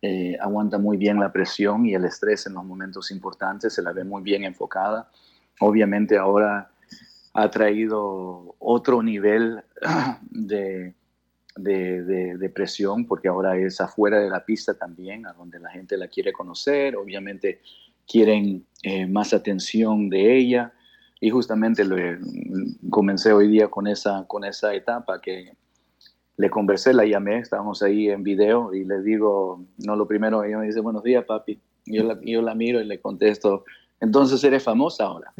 eh, 0.01 0.37
aguanta 0.41 0.77
muy 0.77 0.97
bien 0.97 1.19
la 1.19 1.31
presión 1.31 1.85
y 1.85 1.95
el 1.95 2.05
estrés 2.05 2.45
en 2.47 2.53
los 2.53 2.65
momentos 2.65 3.11
importantes, 3.11 3.73
se 3.73 3.81
la 3.81 3.93
ve 3.93 4.03
muy 4.03 4.21
bien 4.21 4.43
enfocada. 4.43 5.09
Obviamente 5.59 6.17
ahora 6.17 6.69
ha 7.35 7.51
traído 7.51 8.55
otro 8.59 9.03
nivel 9.03 9.61
de, 10.31 10.95
de, 11.57 12.03
de, 12.37 12.49
presión 12.49 13.05
porque 13.05 13.27
ahora 13.27 13.57
es 13.57 13.81
afuera 13.81 14.19
de 14.19 14.29
la 14.29 14.45
pista 14.45 14.73
también, 14.73 15.27
a 15.27 15.33
donde 15.33 15.59
la 15.59 15.69
gente 15.69 15.97
la 15.97 16.07
quiere 16.07 16.31
conocer. 16.31 16.95
Obviamente 16.95 17.59
quieren 18.07 18.65
eh, 18.83 19.05
más 19.05 19.33
atención 19.33 20.09
de 20.09 20.37
ella. 20.37 20.73
Y 21.19 21.29
justamente 21.29 21.83
le, 21.83 22.19
comencé 22.89 23.33
hoy 23.33 23.49
día 23.49 23.67
con 23.67 23.87
esa, 23.87 24.25
con 24.27 24.45
esa 24.45 24.73
etapa 24.73 25.19
que 25.19 25.57
le 26.37 26.49
conversé, 26.49 26.93
la 26.93 27.05
llamé, 27.05 27.39
estábamos 27.39 27.83
ahí 27.83 28.09
en 28.09 28.23
video 28.23 28.73
y 28.73 28.85
le 28.85 29.01
digo, 29.01 29.65
no, 29.85 29.97
lo 29.97 30.07
primero, 30.07 30.43
ella 30.43 30.57
me 30.57 30.67
dice, 30.67 30.79
buenos 30.79 31.03
días, 31.03 31.25
papi. 31.25 31.59
Yo 31.85 32.03
la, 32.03 32.17
yo 32.21 32.41
la 32.41 32.55
miro 32.55 32.79
y 32.79 32.85
le 32.85 32.99
contesto, 32.99 33.65
entonces 33.99 34.41
eres 34.43 34.63
famosa 34.63 35.03
ahora. 35.03 35.33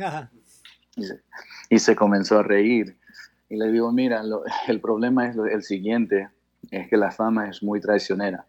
Y, 1.70 1.80
se, 1.80 1.96
comenzó 1.96 2.40
a 2.40 2.44
reír. 2.44 2.98
Y 3.50 3.58
le 3.58 3.72
digo, 3.72 3.92
mira, 3.92 4.22
el 4.68 4.82
problema 4.82 5.28
es 5.28 5.36
el 5.38 5.64
siguiente, 5.64 6.30
es 6.72 6.88
que 6.90 6.98
la 6.98 7.12
fama 7.12 7.50
es 7.50 7.62
muy 7.64 7.80
traicionera. 7.80 8.46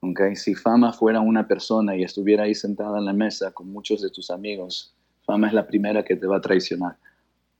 Okay. 0.00 0.36
Si 0.36 0.54
Fama 0.54 0.92
fuera 0.92 1.20
una 1.20 1.48
persona 1.48 1.96
y 1.96 2.04
estuviera 2.04 2.44
ahí 2.44 2.54
sentada 2.54 2.98
en 2.98 3.06
la 3.06 3.12
mesa 3.12 3.50
con 3.52 3.70
muchos 3.72 4.02
de 4.02 4.10
tus 4.10 4.30
amigos, 4.30 4.94
Fama 5.24 5.48
es 5.48 5.54
la 5.54 5.66
primera 5.66 6.04
que 6.04 6.16
te 6.16 6.26
va 6.26 6.36
a 6.36 6.40
traicionar. 6.40 6.96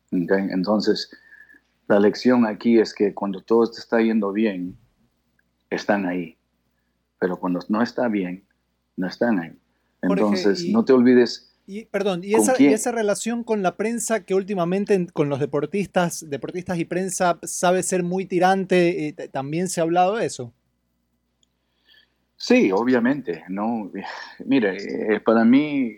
Okay. 0.08 0.48
Entonces, 0.50 1.10
la 1.88 1.98
lección 1.98 2.46
aquí 2.46 2.78
es 2.78 2.94
que 2.94 3.14
cuando 3.14 3.40
todo 3.40 3.70
te 3.70 3.80
está 3.80 4.00
yendo 4.00 4.32
bien, 4.32 4.76
están 5.70 6.06
ahí. 6.06 6.36
Pero 7.18 7.38
cuando 7.38 7.60
no 7.68 7.82
está 7.82 8.08
bien, 8.08 8.44
no 8.96 9.06
están 9.06 9.38
ahí. 9.38 9.58
Entonces, 10.02 10.66
no 10.68 10.84
te 10.84 10.92
olvides. 10.92 11.55
Y, 11.68 11.86
perdón, 11.86 12.22
¿y 12.22 12.34
esa, 12.34 12.54
y 12.62 12.66
esa, 12.66 12.92
relación 12.92 13.42
con 13.42 13.62
la 13.62 13.76
prensa 13.76 14.24
que 14.24 14.34
últimamente 14.34 15.08
con 15.12 15.28
los 15.28 15.40
deportistas, 15.40 16.24
deportistas 16.30 16.78
y 16.78 16.84
prensa 16.84 17.40
sabe 17.42 17.82
ser 17.82 18.04
muy 18.04 18.24
tirante, 18.24 19.08
eh, 19.08 19.12
también 19.32 19.68
se 19.68 19.80
ha 19.80 19.84
hablado 19.84 20.14
de 20.16 20.26
eso? 20.26 20.52
Sí, 22.36 22.70
obviamente, 22.70 23.44
no. 23.48 23.90
Mire, 24.44 24.76
eh, 24.76 25.20
para 25.20 25.44
mí 25.44 25.96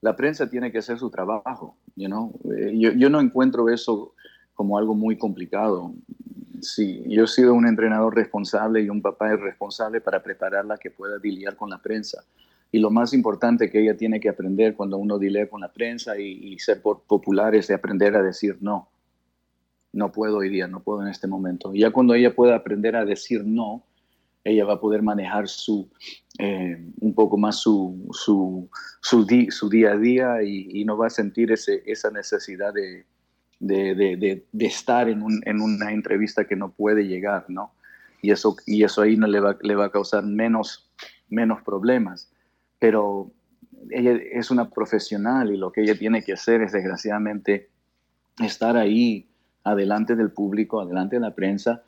la 0.00 0.16
prensa 0.16 0.48
tiene 0.48 0.72
que 0.72 0.78
hacer 0.78 0.98
su 0.98 1.10
trabajo, 1.10 1.76
you 1.94 2.06
know? 2.06 2.32
Eh, 2.56 2.72
yo, 2.78 2.92
yo, 2.92 3.10
no 3.10 3.20
encuentro 3.20 3.68
eso 3.68 4.14
como 4.54 4.78
algo 4.78 4.94
muy 4.94 5.18
complicado. 5.18 5.92
Sí, 6.62 7.02
yo 7.06 7.24
he 7.24 7.28
sido 7.28 7.52
un 7.52 7.66
entrenador 7.66 8.14
responsable 8.14 8.80
y 8.80 8.88
un 8.88 9.02
papá 9.02 9.36
responsable 9.36 10.00
para 10.00 10.22
prepararla 10.22 10.78
que 10.78 10.90
pueda 10.90 11.18
lidiar 11.18 11.54
con 11.54 11.68
la 11.68 11.82
prensa. 11.82 12.24
Y 12.72 12.78
lo 12.78 12.90
más 12.90 13.12
importante 13.12 13.70
que 13.70 13.80
ella 13.80 13.96
tiene 13.96 14.20
que 14.20 14.28
aprender 14.28 14.74
cuando 14.74 14.98
uno 14.98 15.18
dilea 15.18 15.48
con 15.48 15.60
la 15.60 15.72
prensa 15.72 16.18
y, 16.18 16.58
ser 16.58 16.82
popular 16.82 17.54
es 17.54 17.68
de 17.68 17.74
aprender 17.74 18.16
a 18.16 18.22
decir 18.22 18.58
no. 18.60 18.88
No 19.92 20.12
puedo 20.12 20.38
hoy 20.38 20.50
día, 20.50 20.66
no 20.66 20.80
puedo 20.80 21.02
en 21.02 21.08
este 21.08 21.26
momento. 21.26 21.72
Ya 21.72 21.90
cuando 21.90 22.14
ella 22.14 22.34
pueda 22.34 22.56
aprender 22.56 22.96
a 22.96 23.04
decir 23.04 23.44
no, 23.44 23.84
ella 24.44 24.64
va 24.64 24.74
a 24.74 24.80
poder 24.80 25.02
manejar 25.02 25.48
su, 25.48 25.88
eh, 26.38 26.78
un 27.00 27.14
poco 27.14 27.36
más 27.36 27.60
su, 27.60 28.08
su, 28.12 28.68
su, 29.00 29.24
día 29.24 29.92
a 29.92 29.96
día 29.96 30.42
y, 30.42 30.68
y, 30.72 30.84
no 30.84 30.96
va 30.96 31.08
a 31.08 31.10
sentir 31.10 31.50
ese, 31.50 31.82
esa 31.84 32.10
necesidad 32.10 32.72
de, 32.72 33.06
de, 33.58 33.94
de, 33.94 34.44
de 34.50 34.66
estar 34.66 35.08
en, 35.08 35.22
un, 35.22 35.40
en, 35.46 35.60
una 35.60 35.92
entrevista 35.92 36.44
que 36.44 36.56
no 36.56 36.70
puede 36.70 37.06
llegar, 37.06 37.46
¿no? 37.48 37.72
Y 38.22 38.30
eso, 38.30 38.56
y 38.66 38.84
eso 38.84 39.02
ahí 39.02 39.16
no 39.16 39.26
le 39.26 39.40
va, 39.40 39.56
le 39.62 39.74
va 39.74 39.86
a 39.86 39.90
causar 39.90 40.24
menos, 40.24 40.90
menos 41.28 41.62
problemas. 41.62 42.30
Pero 42.86 43.32
ella 43.90 44.12
es 44.30 44.52
una 44.52 44.70
profesional 44.70 45.52
y 45.52 45.56
lo 45.56 45.72
que 45.72 45.80
ella 45.80 45.98
tiene 45.98 46.22
que 46.22 46.34
hacer 46.34 46.62
es, 46.62 46.70
desgraciadamente, 46.70 47.68
estar 48.38 48.76
ahí 48.76 49.28
adelante 49.64 50.14
del 50.14 50.30
público, 50.30 50.80
adelante 50.80 51.16
de 51.16 51.20
la 51.20 51.34
prensa, 51.34 51.82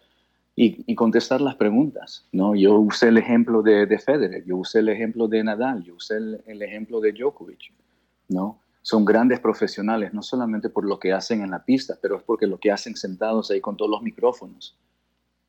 y, 0.56 0.92
contestar 0.96 1.40
las 1.40 1.54
preguntas. 1.54 2.26
¿no? 2.32 2.56
Yo 2.56 2.80
usé 2.80 3.10
el 3.10 3.18
ejemplo 3.18 3.62
de, 3.62 3.86
de 3.86 3.96
Federer, 4.00 4.44
yo 4.44 4.56
usé 4.56 4.80
el 4.80 4.88
ejemplo 4.88 5.28
de 5.28 5.44
Nadal, 5.44 5.84
yo 5.84 5.94
usé 5.94 6.16
el, 6.16 6.42
el, 6.46 6.62
ejemplo 6.62 6.98
de 6.98 7.12
Djokovic. 7.12 7.72
¿no? 8.28 8.60
Son 8.82 9.04
grandes 9.04 9.38
profesionales, 9.38 10.12
no 10.12 10.20
solamente 10.20 10.68
por 10.68 10.84
lo 10.84 10.98
que 10.98 11.12
hacen 11.12 11.42
en 11.42 11.52
la 11.52 11.64
pista, 11.64 11.96
pero 12.02 12.16
es 12.16 12.24
porque 12.24 12.48
lo 12.48 12.58
que 12.58 12.72
hacen 12.72 12.96
sentados 12.96 13.52
ahí 13.52 13.60
con 13.60 13.76
todos 13.76 13.92
los 13.92 14.02
micrófonos. 14.02 14.76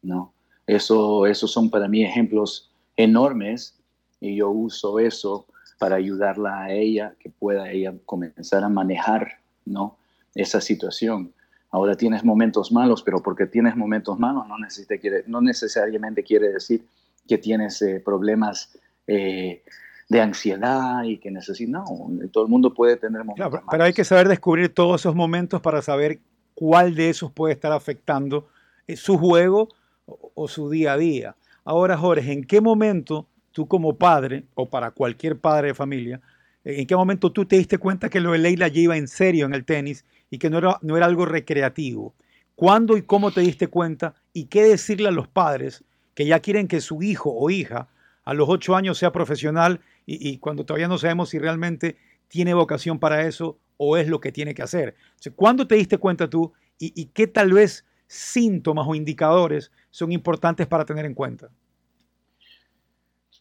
¿no? 0.04 0.32
Eso, 0.68 1.26
esos 1.26 1.52
son 1.52 1.72
para 1.72 1.88
mí 1.88 2.04
ejemplos 2.04 2.72
enormes 2.96 3.79
y 4.20 4.36
yo 4.36 4.50
uso 4.50 5.00
eso 5.00 5.46
para 5.78 5.96
ayudarla 5.96 6.64
a 6.64 6.72
ella, 6.72 7.16
que 7.20 7.30
pueda 7.30 7.72
ella 7.72 7.94
comenzar 8.06 8.64
a 8.64 8.70
manejar 8.70 9.40
¿no? 9.66 9.98
esa 10.36 10.62
situación. 10.62 11.34
Ahora 11.72 11.96
tienes 11.96 12.24
momentos 12.24 12.72
malos, 12.72 13.02
pero 13.02 13.22
porque 13.22 13.46
tienes 13.46 13.76
momentos 13.76 14.20
malos 14.20 14.46
no, 14.48 14.56
quiere, 15.00 15.24
no 15.28 15.42
necesariamente 15.42 16.24
quiere 16.24 16.52
decir 16.52 16.86
que 17.28 17.38
tienes 17.38 17.82
eh, 17.82 18.02
problemas 18.04 18.78
eh, 19.08 19.64
de 20.10 20.22
ansiedad 20.22 21.04
y 21.04 21.18
que 21.18 21.32
necesitas. 21.32 21.70
No, 21.70 21.86
todo 22.32 22.44
el 22.44 22.50
mundo 22.50 22.74
puede 22.74 22.98
tener 22.98 23.24
momentos 23.24 23.36
claro, 23.36 23.52
malos. 23.52 23.68
Pero 23.72 23.84
hay 23.84 23.94
que 23.94 24.04
saber 24.04 24.28
descubrir 24.28 24.74
todos 24.74 25.02
esos 25.02 25.16
momentos 25.16 25.62
para 25.62 25.82
saber 25.82 26.20
cuál 26.56 26.96
de 26.96 27.10
esos 27.10 27.32
puede 27.32 27.54
estar 27.54 27.72
afectando 27.72 28.48
eh, 28.88 28.98
su 28.98 29.18
juego 29.18 29.70
o, 30.08 30.32
o 30.34 30.48
su 30.48 30.70
día 30.70 30.94
a 30.94 30.98
día. 30.98 31.36
Ahora, 31.64 31.98
Jorge, 31.98 32.34
¿en 32.34 32.44
qué 32.44 32.60
momento 32.60 33.28
tú 33.60 33.68
como 33.68 33.98
padre, 33.98 34.46
o 34.56 34.70
para 34.70 34.92
cualquier 34.92 35.38
padre 35.38 35.68
de 35.68 35.74
familia, 35.74 36.22
en 36.64 36.88
qué 36.88 36.96
momento 36.96 37.30
tú 37.34 37.44
te 37.44 37.58
diste 37.58 37.78
cuenta 37.78 38.08
que 38.08 38.22
lo 38.22 38.32
de 38.32 38.38
Leila 38.38 38.70
ya 38.70 38.80
iba 38.80 38.96
en 38.96 39.10
serio 39.10 39.46
en 39.46 39.54
el 39.54 39.66
tenis 39.66 40.06
y 40.30 40.38
que 40.38 40.50
no 40.50 40.60
era, 40.60 40.78
no 40.82 40.96
era 40.96 41.08
algo 41.08 41.26
recreativo. 41.26 42.16
¿Cuándo 42.56 42.96
y 42.96 43.02
cómo 43.02 43.32
te 43.32 43.42
diste 43.42 43.68
cuenta? 43.68 44.14
¿Y 44.32 44.46
qué 44.46 44.64
decirle 44.64 45.10
a 45.10 45.12
los 45.12 45.28
padres 45.28 45.84
que 46.16 46.26
ya 46.26 46.40
quieren 46.40 46.70
que 46.70 46.80
su 46.80 47.04
hijo 47.04 47.34
o 47.36 47.50
hija 47.50 47.90
a 48.24 48.34
los 48.34 48.48
ocho 48.48 48.78
años 48.78 48.98
sea 48.98 49.12
profesional 49.12 49.82
y, 50.06 50.38
cuando 50.38 50.64
todavía 50.64 50.88
no 50.88 50.98
sabemos 50.98 51.28
si 51.28 51.38
realmente 51.38 51.98
tiene 52.30 52.54
vocación 52.54 52.98
para 52.98 53.28
eso 53.28 53.60
o 53.76 53.98
es 53.98 54.08
lo 54.08 54.22
que 54.22 54.32
tiene 54.32 54.54
que 54.54 54.62
hacer? 54.62 54.96
¿Cuándo 55.36 55.68
te 55.68 55.76
diste 55.76 55.98
cuenta 55.98 56.30
tú 56.30 56.54
y 56.78 57.08
qué 57.08 57.28
tal 57.28 57.52
vez 57.52 57.84
síntomas 58.08 58.88
o 58.88 58.96
indicadores 58.96 59.70
son 59.90 60.14
importantes 60.14 60.66
para 60.66 60.86
tener 60.86 61.06
en 61.06 61.14
cuenta? 61.14 61.50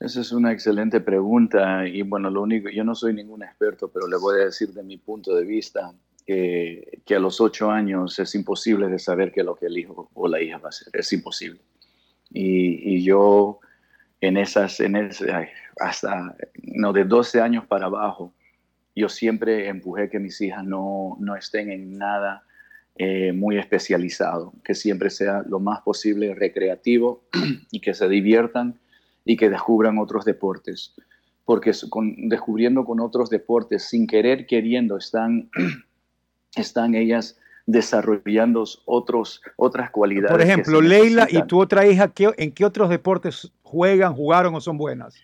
Esa 0.01 0.21
es 0.21 0.31
una 0.31 0.53
excelente 0.53 1.01
pregunta 1.01 1.87
y 1.87 2.03
bueno, 2.03 2.31
lo 2.31 2.43
único, 2.43 2.69
yo 2.69 2.85
no 2.85 2.95
soy 2.95 3.15
ningún 3.15 3.43
experto, 3.43 3.89
pero 3.89 4.07
le 4.07 4.17
voy 4.17 4.41
a 4.41 4.45
decir 4.45 4.73
de 4.73 4.85
mi 4.85 4.97
punto 4.97 5.35
de 5.35 5.45
vista 5.45 5.93
que, 6.25 7.01
que, 7.05 7.17
a 7.17 7.19
los 7.19 7.41
ocho 7.41 7.71
años 7.71 8.19
es 8.19 8.35
imposible 8.35 8.89
de 8.89 8.99
saber 8.99 9.33
qué 9.33 9.41
es 9.41 9.47
lo 9.47 9.57
que 9.57 9.67
el 9.67 9.77
hijo 9.77 10.09
o 10.15 10.29
la 10.29 10.41
hija 10.41 10.59
va 10.59 10.67
a 10.67 10.69
hacer. 10.69 10.89
Es 10.93 11.13
imposible. 11.13 11.61
Y, 12.31 12.95
y 12.95 13.03
yo 13.03 13.59
en 14.21 14.37
esas, 14.37 14.79
en 14.81 14.97
ese, 14.97 15.33
hasta 15.81 16.37
no, 16.63 16.93
de 16.93 17.05
12 17.05 17.41
años 17.41 17.67
para 17.67 17.87
abajo, 17.87 18.35
yo 18.95 19.09
siempre 19.09 19.69
empujé 19.69 20.11
que 20.11 20.19
mis 20.19 20.41
hijas 20.41 20.65
no, 20.65 21.17
no 21.21 21.37
estén 21.37 21.71
en 21.71 21.99
nada 21.99 22.45
eh, 22.97 23.33
muy 23.33 23.59
especializado, 23.59 24.53
que 24.65 24.75
siempre 24.75 25.11
sea 25.11 25.43
lo 25.47 25.61
más 25.61 25.81
posible 25.83 26.35
recreativo 26.35 27.25
y 27.71 27.81
que 27.81 27.95
se 27.95 28.09
diviertan 28.09 28.79
y 29.29 29.37
que 29.37 29.51
descubran 29.51 29.99
otros 29.99 30.25
deportes. 30.25 30.95
Porque 31.45 31.73
con, 31.91 32.31
descubriendo 32.31 32.87
con 32.87 32.99
otros 32.99 33.29
deportes, 33.29 33.85
sin 33.85 34.07
querer, 34.07 34.47
queriendo, 34.47 34.97
están 34.97 35.51
están 36.57 36.95
ellas 36.95 37.39
desarrollando 37.67 38.65
otros, 38.87 39.43
otras 39.57 39.91
cualidades. 39.91 40.31
Por 40.31 40.41
ejemplo, 40.41 40.81
Leila 40.81 41.29
y 41.31 41.43
tu 41.43 41.61
otra 41.61 41.87
hija, 41.87 42.11
¿en 42.39 42.53
qué 42.53 42.65
otros 42.65 42.89
deportes 42.89 43.53
juegan, 43.63 44.15
jugaron 44.15 44.55
o 44.55 44.61
son 44.63 44.79
buenas? 44.79 45.15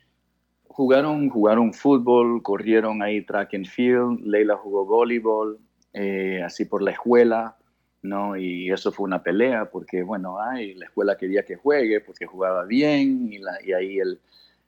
Jugaron, 0.66 1.30
jugaron 1.30 1.72
fútbol, 1.72 2.42
corrieron 2.42 3.00
ahí 3.00 3.24
track 3.24 3.54
and 3.54 3.66
field, 3.66 4.20
Leila 4.20 4.56
jugó 4.56 4.84
voleibol, 4.84 5.58
eh, 5.94 6.42
así 6.44 6.66
por 6.66 6.82
la 6.82 6.90
escuela, 6.90 7.56
¿no? 8.04 8.36
Y 8.36 8.70
eso 8.70 8.92
fue 8.92 9.04
una 9.04 9.22
pelea 9.22 9.70
porque, 9.70 10.02
bueno, 10.02 10.38
ay, 10.38 10.74
la 10.74 10.86
escuela 10.86 11.16
quería 11.16 11.42
que 11.42 11.56
juegue 11.56 12.00
porque 12.00 12.26
jugaba 12.26 12.64
bien 12.64 13.32
y, 13.32 13.38
la, 13.38 13.58
y 13.64 13.72
ahí 13.72 13.98
el, 13.98 14.20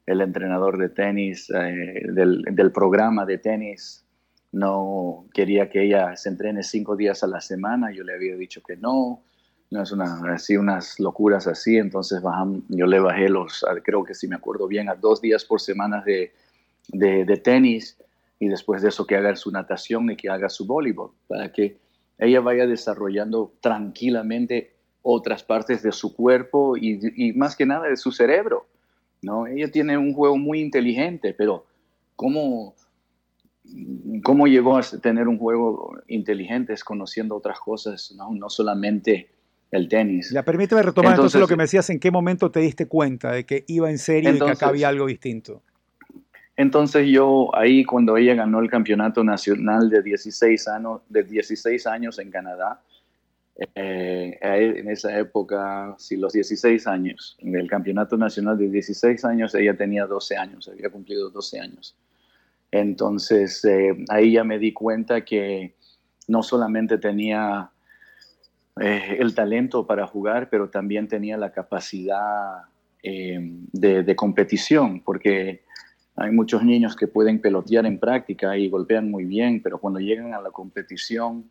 el, 0.07 0.21
entrenador 0.23 0.79
de 0.79 0.89
tenis, 0.89 1.51
eh, 1.51 2.03
del, 2.13 2.43
del 2.51 2.73
programa 2.73 3.27
de 3.27 3.37
tenis, 3.37 4.05
no 4.53 5.27
quería 5.35 5.69
que 5.69 5.85
ella 5.85 6.17
se 6.17 6.31
entrene 6.31 6.63
cinco 6.63 6.97
días 6.97 7.23
a 7.23 7.27
la 7.27 7.43
semana, 7.43 7.93
yo 7.93 8.05
le 8.05 8.15
había 8.15 8.37
dicho 8.37 8.63
que 8.63 8.77
no, 8.77 9.23
no 9.71 9.83
es 9.83 9.93
una, 9.93 10.33
así 10.33 10.57
unas 10.57 10.99
locuras 10.99 11.47
así, 11.47 11.77
entonces 11.77 12.23
bajam, 12.23 12.63
yo 12.69 12.87
le 12.87 13.01
bajé 13.01 13.29
los, 13.29 13.67
creo 13.85 14.03
que 14.03 14.15
si 14.15 14.29
me 14.29 14.37
acuerdo 14.37 14.67
bien, 14.67 14.89
a 14.89 14.95
dos 14.95 15.21
días 15.21 15.45
por 15.45 15.61
semana 15.61 16.03
de, 16.07 16.33
de, 16.89 17.27
de, 17.27 17.37
tenis 17.37 17.99
y 18.39 18.49
después 18.49 18.81
de 18.81 18.89
eso 18.89 19.07
que 19.07 19.17
haga 19.17 19.37
su 19.37 19.51
natación 19.51 20.11
y 20.11 20.17
que 20.17 20.31
haga 20.31 20.49
su 20.49 20.67
voleibol, 20.67 21.11
para 21.29 21.53
que 21.53 21.77
ella 22.19 22.41
vaya 22.41 22.67
desarrollando 22.67 23.55
tranquilamente 23.61 24.75
otras 25.03 25.43
partes 25.43 25.83
de 25.83 25.93
su 25.93 26.15
cuerpo 26.15 26.77
y, 26.77 26.99
y 27.17 27.33
más 27.33 27.57
que 27.57 27.67
nada 27.67 27.89
de 27.89 27.97
su 27.97 28.13
cerebro, 28.13 28.67
¿no? 29.23 29.47
Ella 29.47 29.71
tiene 29.71 29.97
un 29.99 30.13
juego 30.15 30.37
muy 30.37 30.61
inteligente, 30.61 31.35
pero 31.35 31.67
¿cómo 32.17 32.75
cómo 34.23 34.47
llegó 34.47 34.77
a 34.79 34.83
tener 34.83 35.29
un 35.29 35.39
juego 35.39 35.95
inteligente 36.07 36.73
es 36.73 36.85
conociendo 36.85 37.37
otras 37.37 37.59
cosas, 37.61 38.15
no, 38.17 38.33
no 38.35 38.49
solamente 38.49 39.31
el 39.71 39.89
tenis. 39.89 40.31
Ya, 40.31 40.45
permíteme 40.45 40.83
retomar 40.83 41.13
entonces, 41.13 41.35
entonces, 41.35 41.41
lo 41.41 41.49
que 41.49 41.57
me 41.57 41.65
decías, 41.65 41.91
¿en 41.91 41.99
qué 41.99 42.11
momento 42.11 42.51
te 42.51 42.61
diste 42.61 42.87
cuenta 42.87 43.33
de 43.33 43.45
que 43.45 43.65
iba 43.67 43.91
en 43.91 43.99
serio 43.99 44.31
entonces, 44.31 44.57
y 44.57 44.59
que 44.59 44.65
acá 44.65 44.69
había 44.69 44.89
algo 44.89 45.07
distinto? 45.07 45.63
Entonces 46.57 47.09
yo 47.09 47.55
ahí 47.55 47.85
cuando 47.85 48.17
ella 48.17 48.35
ganó 48.35 48.61
el 48.61 48.71
campeonato 48.71 49.23
nacional 49.23 49.91
de 49.91 50.03
16 50.03 50.69
años, 50.69 51.03
de 51.09 51.23
16 51.23 51.87
años 51.87 52.19
en 52.19 52.31
Canadá, 52.31 52.81
eh, 53.75 54.39
en 54.43 54.89
esa 54.91 55.19
época, 55.19 55.95
sí, 55.99 56.17
los 56.17 56.33
16 56.33 56.87
años, 56.87 57.37
en 57.41 57.57
el 57.57 57.69
campeonato 57.69 58.17
nacional 58.17 58.59
de 58.59 58.69
16 58.69 59.25
años, 59.25 59.55
ella 59.55 59.77
tenía 59.77 60.07
12 60.07 60.37
años, 60.37 60.69
había 60.69 60.91
cumplido 60.91 61.31
12 61.31 61.61
años. 61.61 61.97
Entonces 62.71 63.65
eh, 63.65 64.05
ahí 64.09 64.33
ya 64.33 64.45
me 64.45 64.59
di 64.59 64.73
cuenta 64.73 65.25
que 65.25 65.75
no 66.29 66.43
solamente 66.43 66.99
tenía 66.99 67.71
eh, 68.81 69.17
el 69.19 69.35
talento 69.35 69.87
para 69.87 70.07
jugar, 70.07 70.49
pero 70.51 70.69
también 70.69 71.09
tenía 71.09 71.37
la 71.37 71.53
capacidad 71.53 72.63
eh, 73.03 73.39
de, 73.73 74.03
de, 74.03 74.17
competición, 74.17 75.01
porque 75.01 75.63
hay 76.17 76.31
muchos 76.31 76.63
niños 76.65 76.97
que 76.97 77.07
pueden 77.07 77.41
pelotear 77.41 77.85
en 77.87 77.99
práctica 77.99 78.57
y 78.57 78.69
golpean 78.69 79.11
muy 79.11 79.25
bien, 79.25 79.61
pero 79.63 79.79
cuando 79.79 80.01
llegan 80.01 80.33
a 80.35 80.41
la 80.41 80.51
competición 80.51 81.45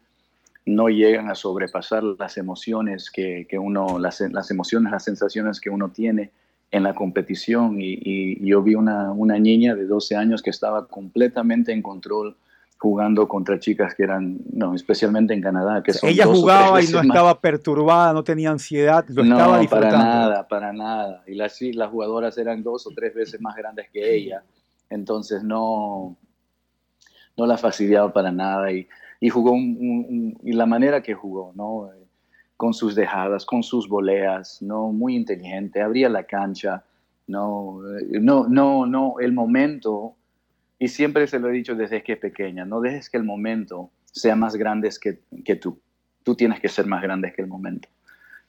no 0.66 0.90
llegan 0.90 1.30
a 1.30 1.36
sobrepasar 1.36 2.04
las 2.04 2.38
emociones 2.38 3.12
que, 3.12 3.46
que 3.48 3.60
uno, 3.60 4.00
las, 4.00 4.22
las 4.22 4.50
emociones, 4.50 4.92
las 4.92 5.04
sensaciones 5.04 5.62
que 5.62 5.70
uno 5.70 5.90
tiene 5.90 6.32
en 6.72 6.82
la 6.82 6.96
competición 6.96 7.80
y, 7.80 8.00
y 8.04 8.46
yo 8.48 8.64
vi 8.64 8.74
una, 8.74 9.12
una, 9.12 9.38
niña 9.38 9.76
de 9.76 9.86
12 9.86 10.16
años 10.16 10.42
que 10.42 10.50
estaba 10.50 10.88
completamente 10.88 11.72
en 11.72 11.84
control 11.84 12.36
jugando 12.78 13.28
contra 13.28 13.60
chicas 13.60 13.96
que 13.96 14.04
eran, 14.04 14.40
no, 14.52 14.76
especialmente 14.76 15.34
en 15.34 15.42
Canadá, 15.42 15.82
que 15.82 15.94
son 15.94 16.10
Ella 16.10 16.26
jugaba 16.26 16.82
y 16.82 16.88
no 16.88 16.98
más- 16.98 17.06
estaba 17.06 17.40
perturbada, 17.40 18.14
no 18.14 18.24
tenía 18.24 18.52
ansiedad, 18.52 19.06
lo 19.10 19.24
estaba 19.24 19.56
no, 19.56 19.60
disfrutando. 19.60 19.96
para 19.96 20.04
nada, 20.04 20.48
para 20.48 20.74
nada. 20.74 21.24
Y 21.28 21.36
las, 21.36 21.60
las 21.62 21.90
jugadoras 21.90 22.38
eran 22.38 22.64
dos 22.64 22.86
o 22.88 22.92
tres 22.92 23.14
veces 23.14 23.40
más 23.40 23.56
grandes 23.56 23.90
que 23.92 24.16
ella, 24.16 24.44
entonces 24.96 25.44
no, 25.44 26.18
no 27.38 27.46
la 27.46 27.58
fastidiaba 27.58 28.12
para 28.14 28.32
nada 28.32 28.72
y, 28.72 28.88
y 29.20 29.30
jugó 29.30 29.52
un- 29.52 30.38
y 30.44 30.54
la 30.54 30.66
manera 30.66 31.02
que 31.02 31.14
jugó, 31.14 31.52
¿no? 31.56 31.92
Eh, 31.94 32.06
Con 32.58 32.74
sus 32.74 32.96
dejadas, 32.96 33.46
con 33.46 33.64
sus 33.64 33.88
voleas, 33.90 34.62
¿no? 34.62 34.92
Muy 34.94 35.16
inteligente, 35.16 35.82
abría 35.82 36.08
la 36.10 36.24
cancha, 36.24 36.84
no, 37.28 37.82
Eh, 38.00 38.20
no, 38.22 38.48
no, 38.48 38.86
no, 38.86 39.16
el 39.20 39.34
momento, 39.34 40.16
y 40.80 40.88
siempre 40.88 41.28
se 41.28 41.40
lo 41.40 41.50
he 41.50 41.54
dicho 41.54 41.76
desde 41.76 42.02
que 42.04 42.14
es 42.14 42.20
pequeña, 42.20 42.64
no 42.66 42.80
dejes 42.82 43.10
que 43.10 43.18
el 43.18 43.24
momento 43.24 43.90
sea 44.06 44.36
más 44.36 44.56
grande 44.56 44.90
que, 45.02 45.20
que 45.44 45.56
tú. 45.58 45.78
Tú 46.24 46.36
tienes 46.36 46.60
que 46.62 46.70
ser 46.70 46.86
más 46.88 47.02
grande 47.04 47.32
que 47.34 47.42
el 47.42 47.48
momento. 47.48 47.88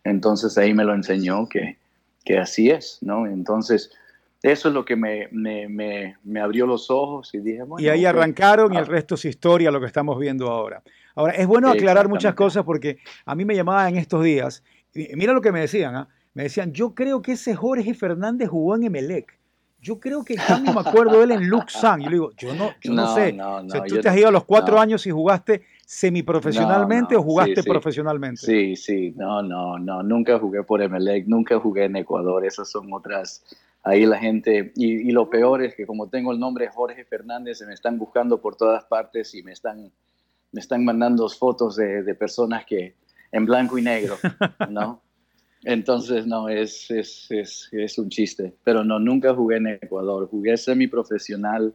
Entonces 0.04 0.56
ahí 0.58 0.72
me 0.72 0.84
lo 0.84 0.94
enseñó 0.94 1.48
que, 1.48 1.76
que 2.24 2.38
así 2.38 2.70
es, 2.70 2.98
¿no? 3.02 3.26
Entonces, 3.26 3.90
eso 4.52 4.68
es 4.68 4.74
lo 4.74 4.84
que 4.84 4.96
me, 4.96 5.28
me, 5.32 5.68
me, 5.68 6.16
me 6.24 6.40
abrió 6.40 6.66
los 6.66 6.90
ojos 6.90 7.34
y 7.34 7.38
dije, 7.38 7.62
bueno. 7.62 7.84
Y 7.84 7.88
ahí 7.88 8.04
arrancaron 8.04 8.72
y 8.72 8.76
el 8.76 8.84
Ah. 8.84 8.86
resto 8.86 9.14
es 9.16 9.24
historia, 9.24 9.70
lo 9.70 9.80
que 9.80 9.86
estamos 9.86 10.18
viendo 10.18 10.48
ahora. 10.48 10.82
Ahora, 11.14 11.32
es 11.34 11.46
bueno 11.46 11.70
aclarar 11.70 12.08
muchas 12.08 12.34
cosas 12.34 12.64
porque 12.64 12.98
a 13.24 13.34
mí 13.34 13.44
me 13.44 13.54
llamaban 13.56 13.88
en 13.88 13.96
estos 13.96 14.22
días, 14.22 14.62
y 14.94 15.14
mira 15.16 15.32
lo 15.32 15.40
que 15.40 15.52
me 15.52 15.60
decían, 15.60 15.94
¿ah? 15.96 16.08
me 16.34 16.44
decían, 16.44 16.72
yo 16.72 16.94
creo 16.94 17.22
que 17.22 17.32
ese 17.32 17.54
Jorge 17.54 17.94
Fernández 17.94 18.48
jugó 18.48 18.76
en 18.76 18.84
Emelec. 18.84 19.38
Yo 19.80 20.00
creo 20.00 20.24
que 20.24 20.34
en 20.34 20.40
cambio 20.40 20.72
me 20.74 20.80
acuerdo 20.80 21.18
de 21.18 21.24
él 21.24 21.30
en 21.30 21.48
Luxan. 21.48 22.00
Yo 22.00 22.06
le 22.10 22.12
digo, 22.16 22.30
yo 22.36 22.54
no, 22.54 22.70
yo 22.82 22.92
no, 22.92 23.14
sé. 23.14 23.32
No, 23.32 23.56
O 23.56 23.62
no, 23.62 23.70
sea, 23.70 23.84
tú 23.84 23.94
yo 23.94 24.00
te 24.00 24.08
has 24.08 24.16
ido 24.16 24.28
a 24.28 24.32
los 24.32 24.44
cuatro 24.44 24.74
no. 24.76 24.80
años 24.82 25.06
y 25.06 25.10
jugaste 25.10 25.62
semiprofesionalmente 25.86 27.14
o 27.16 27.22
jugaste 27.22 27.56
sí, 27.56 27.62
sí. 27.62 27.70
profesionalmente. 27.70 28.40
Sí, 28.40 28.76
sí, 28.76 29.12
no, 29.16 29.42
no, 29.42 29.78
no, 29.78 30.02
nunca 30.02 30.38
jugué 30.38 30.62
por 30.62 30.82
Emelec, 30.82 31.26
nunca 31.26 31.58
jugué 31.60 31.84
en 31.84 31.96
Ecuador, 31.96 32.44
esas 32.44 32.68
son 32.70 32.92
otras, 32.92 33.44
ahí 33.86 34.04
la 34.04 34.18
gente, 34.18 34.72
y, 34.74 35.08
y 35.08 35.12
lo 35.12 35.30
peor 35.30 35.62
es 35.62 35.74
que 35.76 35.86
como 35.86 36.08
tengo 36.08 36.32
el 36.32 36.40
nombre 36.40 36.68
Jorge 36.68 37.04
Fernández, 37.04 37.58
se 37.58 37.66
me 37.66 37.72
están 37.72 37.98
buscando 37.98 38.40
por 38.40 38.56
todas 38.56 38.84
partes 38.84 39.32
y 39.34 39.42
me 39.44 39.52
están, 39.52 39.92
me 40.50 40.60
están 40.60 40.84
mandando 40.84 41.28
fotos 41.28 41.76
de, 41.76 42.02
de 42.02 42.14
personas 42.16 42.66
que 42.66 42.94
en 43.30 43.46
blanco 43.46 43.78
y 43.78 43.82
negro, 43.82 44.16
¿no? 44.70 45.00
Entonces, 45.62 46.26
no, 46.26 46.48
es, 46.48 46.90
es, 46.90 47.26
es, 47.30 47.68
es 47.72 47.98
un 47.98 48.08
chiste, 48.08 48.54
pero 48.64 48.82
no, 48.84 48.98
nunca 48.98 49.34
jugué 49.34 49.56
en 49.58 49.66
Ecuador, 49.68 50.28
jugué 50.28 50.56
semiprofesional 50.56 51.72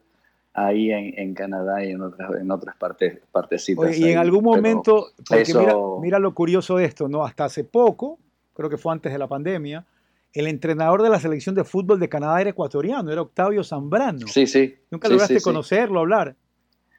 ahí 0.53 0.91
en, 0.91 1.17
en 1.17 1.33
Canadá 1.33 1.83
y 1.83 1.91
en 1.91 2.01
otras, 2.01 2.29
en 2.41 2.51
otras 2.51 2.75
partes, 2.75 3.19
partecitas. 3.31 3.85
Oye, 3.85 3.97
y 3.97 4.03
ahí, 4.03 4.11
en 4.13 4.17
algún 4.17 4.43
momento, 4.43 5.07
porque 5.27 5.43
eso- 5.43 5.59
mira, 5.59 5.75
mira 6.01 6.19
lo 6.19 6.33
curioso 6.33 6.75
de 6.77 6.85
esto, 6.85 7.07
¿no? 7.07 7.23
Hasta 7.23 7.45
hace 7.45 7.63
poco, 7.63 8.19
creo 8.53 8.69
que 8.69 8.77
fue 8.77 8.91
antes 8.91 9.11
de 9.13 9.17
la 9.17 9.27
pandemia, 9.27 9.85
el 10.33 10.47
entrenador 10.47 11.01
de 11.01 11.09
la 11.09 11.19
selección 11.19 11.55
de 11.55 11.63
fútbol 11.63 11.99
de 11.99 12.09
Canadá 12.09 12.39
era 12.41 12.49
ecuatoriano, 12.51 13.11
era 13.11 13.21
Octavio 13.21 13.63
Zambrano. 13.63 14.27
Sí, 14.27 14.47
sí. 14.47 14.75
Nunca 14.89 15.07
sí, 15.07 15.13
lograste 15.13 15.33
sí, 15.35 15.39
sí. 15.39 15.43
conocerlo, 15.43 15.99
hablar. 15.99 16.35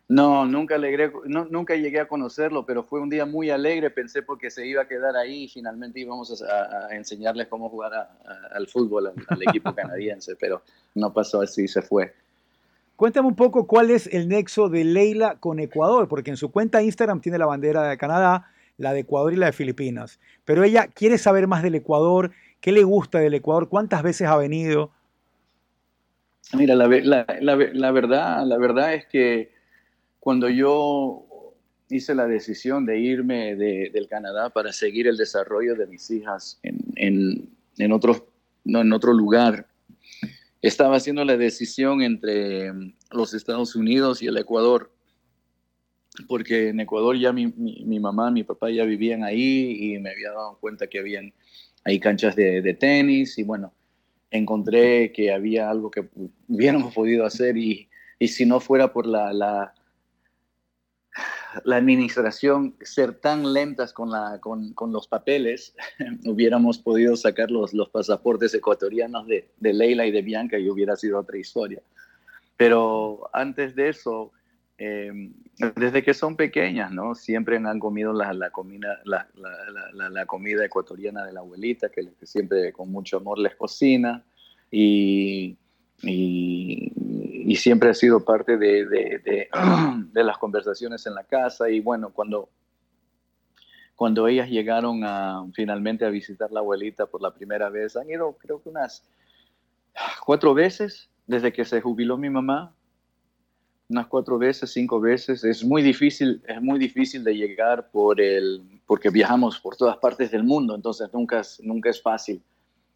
No, 0.08 0.44
nunca, 0.44 0.74
alegré, 0.74 1.10
no, 1.24 1.46
nunca 1.46 1.74
llegué 1.74 1.98
a 2.00 2.06
conocerlo, 2.08 2.66
pero 2.66 2.82
fue 2.84 3.00
un 3.00 3.08
día 3.08 3.24
muy 3.24 3.48
alegre. 3.48 3.88
Pensé 3.90 4.20
porque 4.22 4.50
se 4.50 4.66
iba 4.66 4.82
a 4.82 4.88
quedar 4.88 5.16
ahí 5.16 5.44
y 5.44 5.48
finalmente 5.48 6.00
íbamos 6.00 6.42
a, 6.42 6.94
enseñarles 6.94 7.46
cómo 7.46 7.70
jugar 7.70 7.94
a- 7.94 8.00
a- 8.02 8.56
al 8.56 8.66
fútbol 8.68 9.06
al, 9.06 9.14
al 9.28 9.42
equipo 9.42 9.74
canadiense, 9.74 10.36
pero 10.38 10.62
no 10.94 11.12
pasó 11.14 11.40
así, 11.40 11.66
se 11.66 11.80
fue. 11.80 12.12
Cuéntame 12.96 13.26
un 13.28 13.36
poco 13.36 13.66
cuál 13.66 13.90
es 13.90 14.06
el 14.08 14.28
nexo 14.28 14.68
de 14.68 14.84
Leila 14.84 15.36
con 15.40 15.58
Ecuador, 15.60 16.06
porque 16.08 16.30
en 16.30 16.36
su 16.36 16.50
cuenta 16.52 16.78
de 16.78 16.84
Instagram 16.84 17.20
tiene 17.22 17.38
la 17.38 17.46
bandera 17.46 17.88
de 17.88 17.96
Canadá, 17.96 18.50
la 18.76 18.92
de 18.92 19.00
Ecuador 19.00 19.32
y 19.32 19.36
la 19.36 19.46
de 19.46 19.52
Filipinas. 19.52 20.20
Pero 20.44 20.62
ella 20.62 20.88
quiere 20.88 21.16
saber 21.16 21.46
más 21.46 21.62
del 21.62 21.74
Ecuador, 21.76 22.32
qué 22.62 22.72
le 22.72 22.84
gusta 22.84 23.18
del 23.18 23.34
Ecuador, 23.34 23.68
cuántas 23.68 24.02
veces 24.02 24.26
ha 24.28 24.36
venido. 24.38 24.90
Mira, 26.54 26.74
la, 26.74 26.86
ve- 26.86 27.04
la- 27.04 27.26
la 27.40 27.54
ve- 27.56 27.72
la 27.74 27.90
verdad, 27.90 28.46
la 28.46 28.56
verdad 28.56 28.94
es 28.94 29.04
que 29.06 29.52
cuando 30.20 30.48
yo 30.48 31.26
hice 31.90 32.14
la 32.14 32.26
decisión 32.26 32.86
de 32.86 32.98
irme 33.00 33.54
de- 33.56 33.90
del 33.92 34.08
Canadá 34.08 34.48
para 34.50 34.72
seguir 34.72 35.06
el 35.08 35.16
desarrollo 35.16 35.74
de 35.74 35.86
mis 35.86 36.10
hijas 36.10 36.58
en, 36.62 36.78
en, 36.96 37.48
en 37.78 37.92
otro, 37.92 38.28
no, 38.64 38.80
en 38.80 38.92
otro 38.92 39.12
lugar, 39.12 39.66
estaba 40.62 40.96
haciendo 40.96 41.24
la 41.24 41.36
decisión 41.36 42.00
entre 42.02 42.72
mm, 42.72 42.94
los 43.10 43.34
Estados 43.34 43.74
Unidos 43.74 44.22
y 44.22 44.28
el 44.28 44.36
Ecuador, 44.38 44.92
porque 46.28 46.68
en 46.68 46.80
Ecuador 46.80 47.18
ya 47.18 47.32
mi, 47.32 47.46
mi- 47.48 47.82
mi 47.84 47.98
mamá, 47.98 48.30
mi 48.30 48.44
papá 48.44 48.70
ya 48.70 48.84
vivían 48.84 49.24
ahí 49.24 49.94
y 49.94 49.98
me 49.98 50.10
había 50.10 50.30
dado 50.30 50.58
cuenta 50.60 50.86
que 50.86 50.98
habían 50.98 51.32
ahí 51.84 51.98
canchas 52.00 52.36
de, 52.36 52.62
de 52.62 52.74
tenis 52.74 53.38
y 53.38 53.42
bueno, 53.42 53.72
encontré 54.30 55.12
que 55.12 55.32
había 55.32 55.70
algo 55.70 55.90
que 55.90 56.08
hubiéramos 56.48 56.94
podido 56.94 57.24
hacer 57.24 57.56
y, 57.56 57.88
y 58.18 58.28
si 58.28 58.46
no 58.46 58.60
fuera 58.60 58.92
por 58.92 59.06
la, 59.06 59.32
la, 59.32 59.74
la 61.64 61.76
administración 61.76 62.76
ser 62.80 63.14
tan 63.14 63.52
lentas 63.52 63.92
con, 63.92 64.10
la, 64.10 64.38
con, 64.40 64.72
con 64.72 64.92
los 64.92 65.06
papeles, 65.06 65.74
hubiéramos 66.24 66.78
podido 66.78 67.16
sacar 67.16 67.50
los, 67.50 67.74
los 67.74 67.88
pasaportes 67.90 68.54
ecuatorianos 68.54 69.26
de, 69.26 69.50
de 69.58 69.72
Leila 69.72 70.06
y 70.06 70.10
de 70.10 70.22
Bianca 70.22 70.58
y 70.58 70.68
hubiera 70.68 70.96
sido 70.96 71.18
otra 71.18 71.38
historia. 71.38 71.82
Pero 72.56 73.28
antes 73.32 73.74
de 73.74 73.88
eso, 73.88 74.32
eh, 74.84 75.30
desde 75.76 76.02
que 76.02 76.12
son 76.12 76.34
pequeñas, 76.34 76.90
¿no? 76.90 77.14
Siempre 77.14 77.56
han 77.56 77.78
comido 77.78 78.12
la, 78.12 78.50
comida, 78.50 78.98
ecuatoriana 80.64 81.24
de 81.24 81.32
la 81.32 81.38
abuelita, 81.38 81.88
que, 81.88 82.08
siempre 82.22 82.72
con 82.72 82.90
mucho 82.90 83.18
amor 83.18 83.38
les 83.38 83.54
cocina. 83.54 84.24
Y, 84.72 85.56
siempre 87.54 87.90
ha 87.90 87.94
sido 87.94 88.24
parte 88.24 88.56
de 88.56 89.48
las 90.14 90.38
conversaciones 90.38 91.06
en 91.06 91.14
la 91.14 91.22
casa. 91.22 91.70
Y 91.70 91.78
bueno, 91.78 92.10
cuando, 92.10 92.48
cuando 93.94 94.26
ellas 94.26 94.48
llegaron 94.48 95.04
a, 95.04 95.46
finalmente 95.54 96.04
a 96.04 96.08
visitar 96.08 96.50
la 96.50 96.58
abuelita 96.58 97.06
por 97.06 97.22
la 97.22 97.32
primera 97.32 97.70
vez, 97.70 97.96
han 97.96 98.10
ido 98.10 98.32
creo 98.32 98.60
que 98.60 98.68
unas 98.68 99.08
cuatro 100.26 100.54
veces 100.54 101.08
desde 101.28 101.52
que 101.52 101.64
se 101.64 101.80
jubiló 101.80 102.16
mi 102.16 102.30
mamá 102.30 102.74
unas 103.92 104.06
cuatro 104.08 104.38
veces, 104.38 104.70
cinco 104.72 105.00
veces. 105.00 105.44
Es 105.44 105.62
muy 105.64 105.82
difícil, 105.82 106.42
es 106.48 106.60
muy 106.60 106.78
difícil 106.78 107.22
de 107.22 107.34
llegar 107.34 107.90
por 107.90 108.20
el, 108.20 108.62
porque 108.86 109.10
viajamos 109.10 109.60
por 109.60 109.76
todas 109.76 109.96
partes 109.98 110.30
del 110.30 110.42
mundo, 110.44 110.74
entonces 110.74 111.08
nunca 111.12 111.40
es, 111.40 111.60
nunca 111.62 111.90
es 111.90 112.02
fácil. 112.02 112.42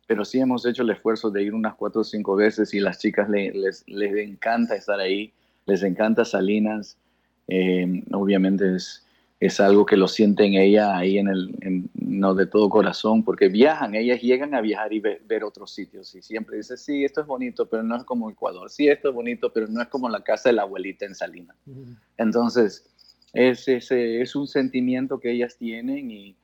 Pero 0.09 0.25
sí 0.25 0.39
hemos 0.41 0.65
hecho 0.67 0.83
el 0.83 0.91
esfuerzo 0.91 1.31
de 1.31 1.43
ir 1.43 1.55
unas 1.55 1.75
cuatro 1.75 2.01
o 2.01 2.05
cinco 2.05 2.35
veces 2.37 2.73
y 2.75 2.81
las 2.81 2.99
chicas 2.99 3.29
le- 3.29 3.53
les, 3.53 3.85
les 3.87 4.17
encanta 4.17 4.75
estar 4.75 4.99
ahí, 4.99 5.33
les 5.67 5.83
encanta 5.83 6.25
Salinas. 6.25 6.97
Eh, 7.49 8.03
obviamente 8.13 8.75
es, 8.75 9.06
es 9.39 9.61
algo 9.61 9.85
que 9.85 9.97
lo 9.99 10.09
sienten 10.09 10.55
ella 10.55 10.97
ahí 10.97 11.19
en 11.19 11.29
el, 11.29 11.55
en- 11.61 11.91
no 11.95 12.35
de 12.35 12.47
todo 12.47 12.71
corazón, 12.71 13.23
porque 13.23 13.49
viajan, 13.49 13.95
ellas 13.95 14.21
llegan 14.23 14.55
a 14.55 14.61
viajar 14.63 14.93
y 14.95 15.01
ve- 15.01 15.21
ver 15.27 15.45
otros 15.45 15.75
sitios 15.75 16.15
y 16.15 16.23
siempre 16.23 16.57
dicen, 16.57 16.79
sí, 16.79 17.05
esto 17.05 17.21
es 17.21 17.27
bonito, 17.27 17.69
pero 17.69 17.83
no 17.83 17.97
es 17.97 18.05
como 18.05 18.31
Ecuador, 18.31 18.71
sí, 18.71 18.89
esto 18.89 19.11
es 19.11 19.15
bonito, 19.15 19.53
pero 19.53 19.67
no 19.69 19.83
es 19.83 19.89
como 19.89 20.09
la 20.09 20.23
casa 20.25 20.49
de 20.49 20.55
la 20.55 20.63
abuelita 20.63 21.05
en 21.05 21.15
Salinas. 21.15 21.57
Entonces, 22.17 22.87
es, 23.35 23.69
ese 23.69 24.23
es 24.23 24.35
un 24.35 24.47
sentimiento 24.49 25.21
que 25.21 25.31
ellas 25.33 25.57
tienen 25.59 26.11
y, 26.11 26.35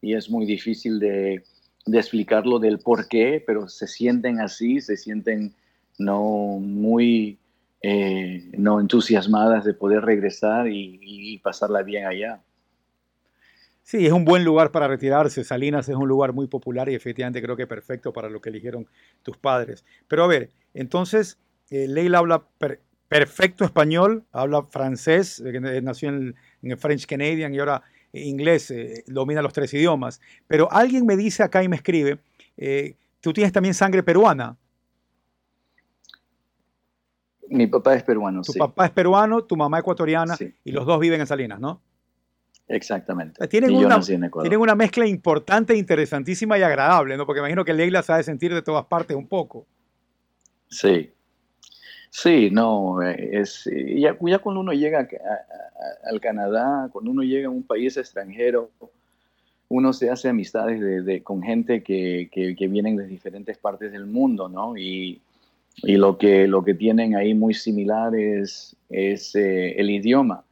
y 0.00 0.14
es 0.14 0.30
muy 0.30 0.46
difícil 0.46 0.98
de, 0.98 1.42
de 1.84 1.98
explicarlo 1.98 2.58
del 2.58 2.78
por 2.78 3.08
qué, 3.08 3.42
pero 3.46 3.68
se 3.68 3.86
sienten 3.86 4.40
así, 4.40 4.80
se 4.80 4.96
sienten 4.96 5.52
no 5.98 6.58
muy 6.60 7.38
eh, 7.82 8.50
no 8.56 8.80
entusiasmadas 8.80 9.64
de 9.64 9.74
poder 9.74 10.04
regresar 10.04 10.66
y, 10.68 11.38
pasarla 11.42 11.82
bien 11.82 12.06
allá. 12.06 12.42
Sí, 13.82 14.04
es 14.04 14.12
un 14.12 14.24
buen 14.24 14.44
lugar 14.44 14.70
para 14.70 14.88
retirarse. 14.88 15.44
Salinas 15.44 15.88
es 15.88 15.96
un 15.96 16.08
lugar 16.08 16.32
muy 16.32 16.46
popular 16.46 16.88
y 16.88 16.94
efectivamente 16.94 17.40
creo 17.40 17.56
que 17.56 17.66
perfecto 17.66 18.12
para 18.12 18.28
lo 18.28 18.40
que 18.40 18.50
eligieron 18.50 18.86
tus 19.22 19.38
padres. 19.38 19.84
Pero 20.08 20.24
a 20.24 20.26
ver, 20.26 20.50
entonces, 20.74 21.38
eh, 21.70 21.86
Leila 21.88 22.18
habla 22.18 22.44
per- 22.58 22.80
perfecto 23.08 23.64
español, 23.64 24.24
habla 24.32 24.62
francés, 24.64 25.40
eh, 25.40 25.52
que 25.52 25.60
nació 25.60 26.10
en, 26.10 26.34
el 26.62 26.76
French 26.76 27.06
Canadian 27.06 27.54
y 27.54 27.58
ahora 27.58 27.82
eh, 28.12 28.22
inglés, 28.22 28.70
eh, 28.70 29.04
domina 29.06 29.42
los 29.42 29.52
tres 29.52 29.72
idiomas. 29.74 30.20
Pero 30.46 30.70
alguien 30.70 31.06
me 31.06 31.16
dice 31.16 31.42
acá 31.42 31.62
y 31.62 31.68
me 31.68 31.76
escribe, 31.76 32.18
eh, 32.56 32.96
tú 33.20 33.32
tienes 33.32 33.52
también 33.52 33.74
sangre 33.74 34.02
peruana. 34.02 34.56
Mi 37.50 37.66
papá 37.66 37.94
es 37.94 38.02
peruano, 38.02 38.42
Tu 38.42 38.52
sí. 38.52 38.58
papá 38.58 38.86
es 38.86 38.90
peruano, 38.90 39.42
tu 39.44 39.56
mamá 39.56 39.78
ecuatoriana 39.78 40.36
Sí. 40.36 40.54
y 40.64 40.72
los 40.72 40.86
dos 40.86 40.98
viven 41.00 41.20
en 41.20 41.26
Salinas, 41.26 41.60
¿no? 41.60 41.80
Exactamente. 42.68 43.46
Tienen 43.48 43.74
una-. 43.74 44.00
Tienen 44.00 44.76
mezcla 44.76 45.06
importante, 45.06 45.74
interesantísima 45.74 46.58
y 46.58 46.62
agradable, 46.62 47.16
¿no? 47.16 47.24
Porque 47.24 47.40
imagino 47.40 47.64
que 47.64 47.72
Leila 47.72 48.02
sabe 48.02 48.22
sentir 48.22 48.52
de 48.52 48.62
todas 48.62 48.84
partes 48.86 49.16
un 49.16 49.26
poco. 49.26 49.66
Sí. 50.68 51.10
Sí, 52.10 52.50
no, 52.50 53.02
es, 53.02 53.68
ya, 53.96 54.16
ya 54.20 54.38
cuando 54.38 54.60
uno 54.60 54.72
llega 54.72 55.06
al 56.04 56.20
Canadá, 56.20 56.88
cuando 56.90 57.10
uno 57.10 57.22
llega 57.22 57.48
a 57.48 57.50
un 57.50 57.62
país 57.62 57.96
extranjero, 57.98 58.70
uno 59.68 59.92
se 59.92 60.10
hace 60.10 60.28
amistades 60.30 61.04
de, 61.04 61.22
con 61.22 61.42
gente 61.42 61.82
que, 61.82 62.30
que, 62.32 62.68
vienen 62.68 62.96
de 62.96 63.06
diferentes 63.06 63.58
partes 63.58 63.92
del 63.92 64.06
mundo, 64.06 64.48
¿no? 64.48 64.76
Y, 64.76 65.20
y, 65.82 65.96
lo, 65.96 66.18
que, 66.18 66.46
lo 66.46 66.64
que 66.64 66.74
tienen 66.74 67.16
ahí 67.16 67.34
muy 67.34 67.54
similar 67.54 68.14
es, 68.14 68.76
es 68.88 69.34
eh, 69.34 69.72
el 69.78 69.90
idioma. 69.90 70.44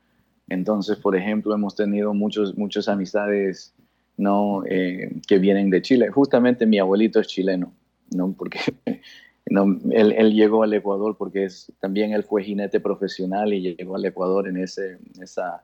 Entonces, 0.49 0.97
por 0.99 1.17
ejemplo, 1.17 1.55
hemos 1.55 1.75
tenido 1.75 2.15
muchos, 2.15 2.57
muchas 2.57 2.89
amistades 2.89 3.75
¿no? 4.17 4.65
Eh, 4.69 5.21
que 5.27 5.39
vienen 5.39 5.71
de 5.71 5.83
Chile. 5.83 6.09
Justamente 6.09 6.67
mi 6.67 6.79
abuelito 6.79 7.21
es 7.21 7.27
chileno, 7.27 7.73
¿no? 8.11 8.35
Porque 8.37 8.59
no, 9.47 9.79
él, 9.91 10.13
él, 10.13 10.33
llegó 10.35 10.63
al 10.63 10.73
Ecuador 10.73 11.17
porque 11.17 11.45
es, 11.45 11.73
también 11.81 12.13
él 12.13 12.25
fue 12.25 12.43
jinete 12.43 12.81
profesional 12.81 13.53
y 13.53 13.77
llegó 13.77 13.97
al 13.97 14.05
Ecuador 14.05 14.49
en 14.49 14.57
ese, 14.57 14.99
esa, 15.21 15.63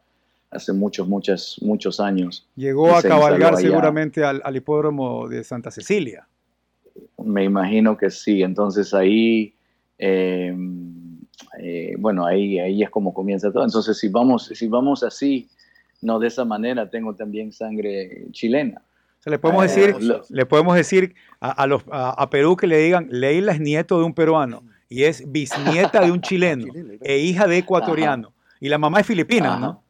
hace 0.51 0.73
muchos, 0.73 1.09
muchos, 1.09 1.59
muchos 1.63 2.01
años. 2.01 2.47
Llegó 2.57 2.95
a 2.95 3.03
cabalgar 3.03 3.57
seguramente 3.57 4.25
al, 4.25 4.43
al, 4.45 4.57
hipódromo 4.57 5.29
de 5.29 5.45
Santa 5.45 5.71
Cecilia. 5.71 6.29
Me 7.19 7.45
imagino 7.45 7.97
que 7.97 8.11
sí. 8.11 8.43
Entonces 8.43 8.93
ahí, 8.95 9.55
eh, 9.99 10.57
eh, 11.59 11.95
bueno, 11.99 12.27
ahí, 12.27 12.59
ahí 12.59 12.83
es 12.83 12.91
como 12.91 13.15
comienza 13.15 13.53
todo. 13.53 13.65
Entonces 13.65 13.99
si 13.99 14.09
vamos, 14.09 14.47
si 14.55 14.69
vamos 14.69 15.03
así, 15.03 15.49
no 16.01 16.19
de 16.19 16.29
esa 16.29 16.45
manera, 16.45 16.91
tengo 16.91 17.15
también 17.15 17.53
sangre 17.53 18.27
chilena. 18.33 18.83
le 19.25 19.39
podemos 19.39 19.63
decir, 19.63 19.97
le 20.29 20.47
podemos 20.47 20.75
decir 20.75 21.15
a, 21.41 21.67
los, 21.67 21.83
a, 21.91 22.29
Perú 22.29 22.57
que 22.57 22.67
le 22.67 22.79
digan, 22.79 23.09
Leila 23.11 23.53
es 23.53 23.61
nieto 23.61 23.99
de 23.99 24.05
un 24.05 24.15
peruano 24.15 24.65
y 24.89 25.05
es 25.05 25.31
bisnieta 25.31 26.05
de 26.05 26.11
un 26.11 26.21
chileno 26.23 26.67
e 27.01 27.19
hija 27.19 27.47
de 27.47 27.59
ecuatoriano. 27.59 28.33
Y 28.61 28.69
la 28.69 28.79
mamá 28.79 29.01
es 29.01 29.07
filipina, 29.07 29.59
¿no? 29.59 29.83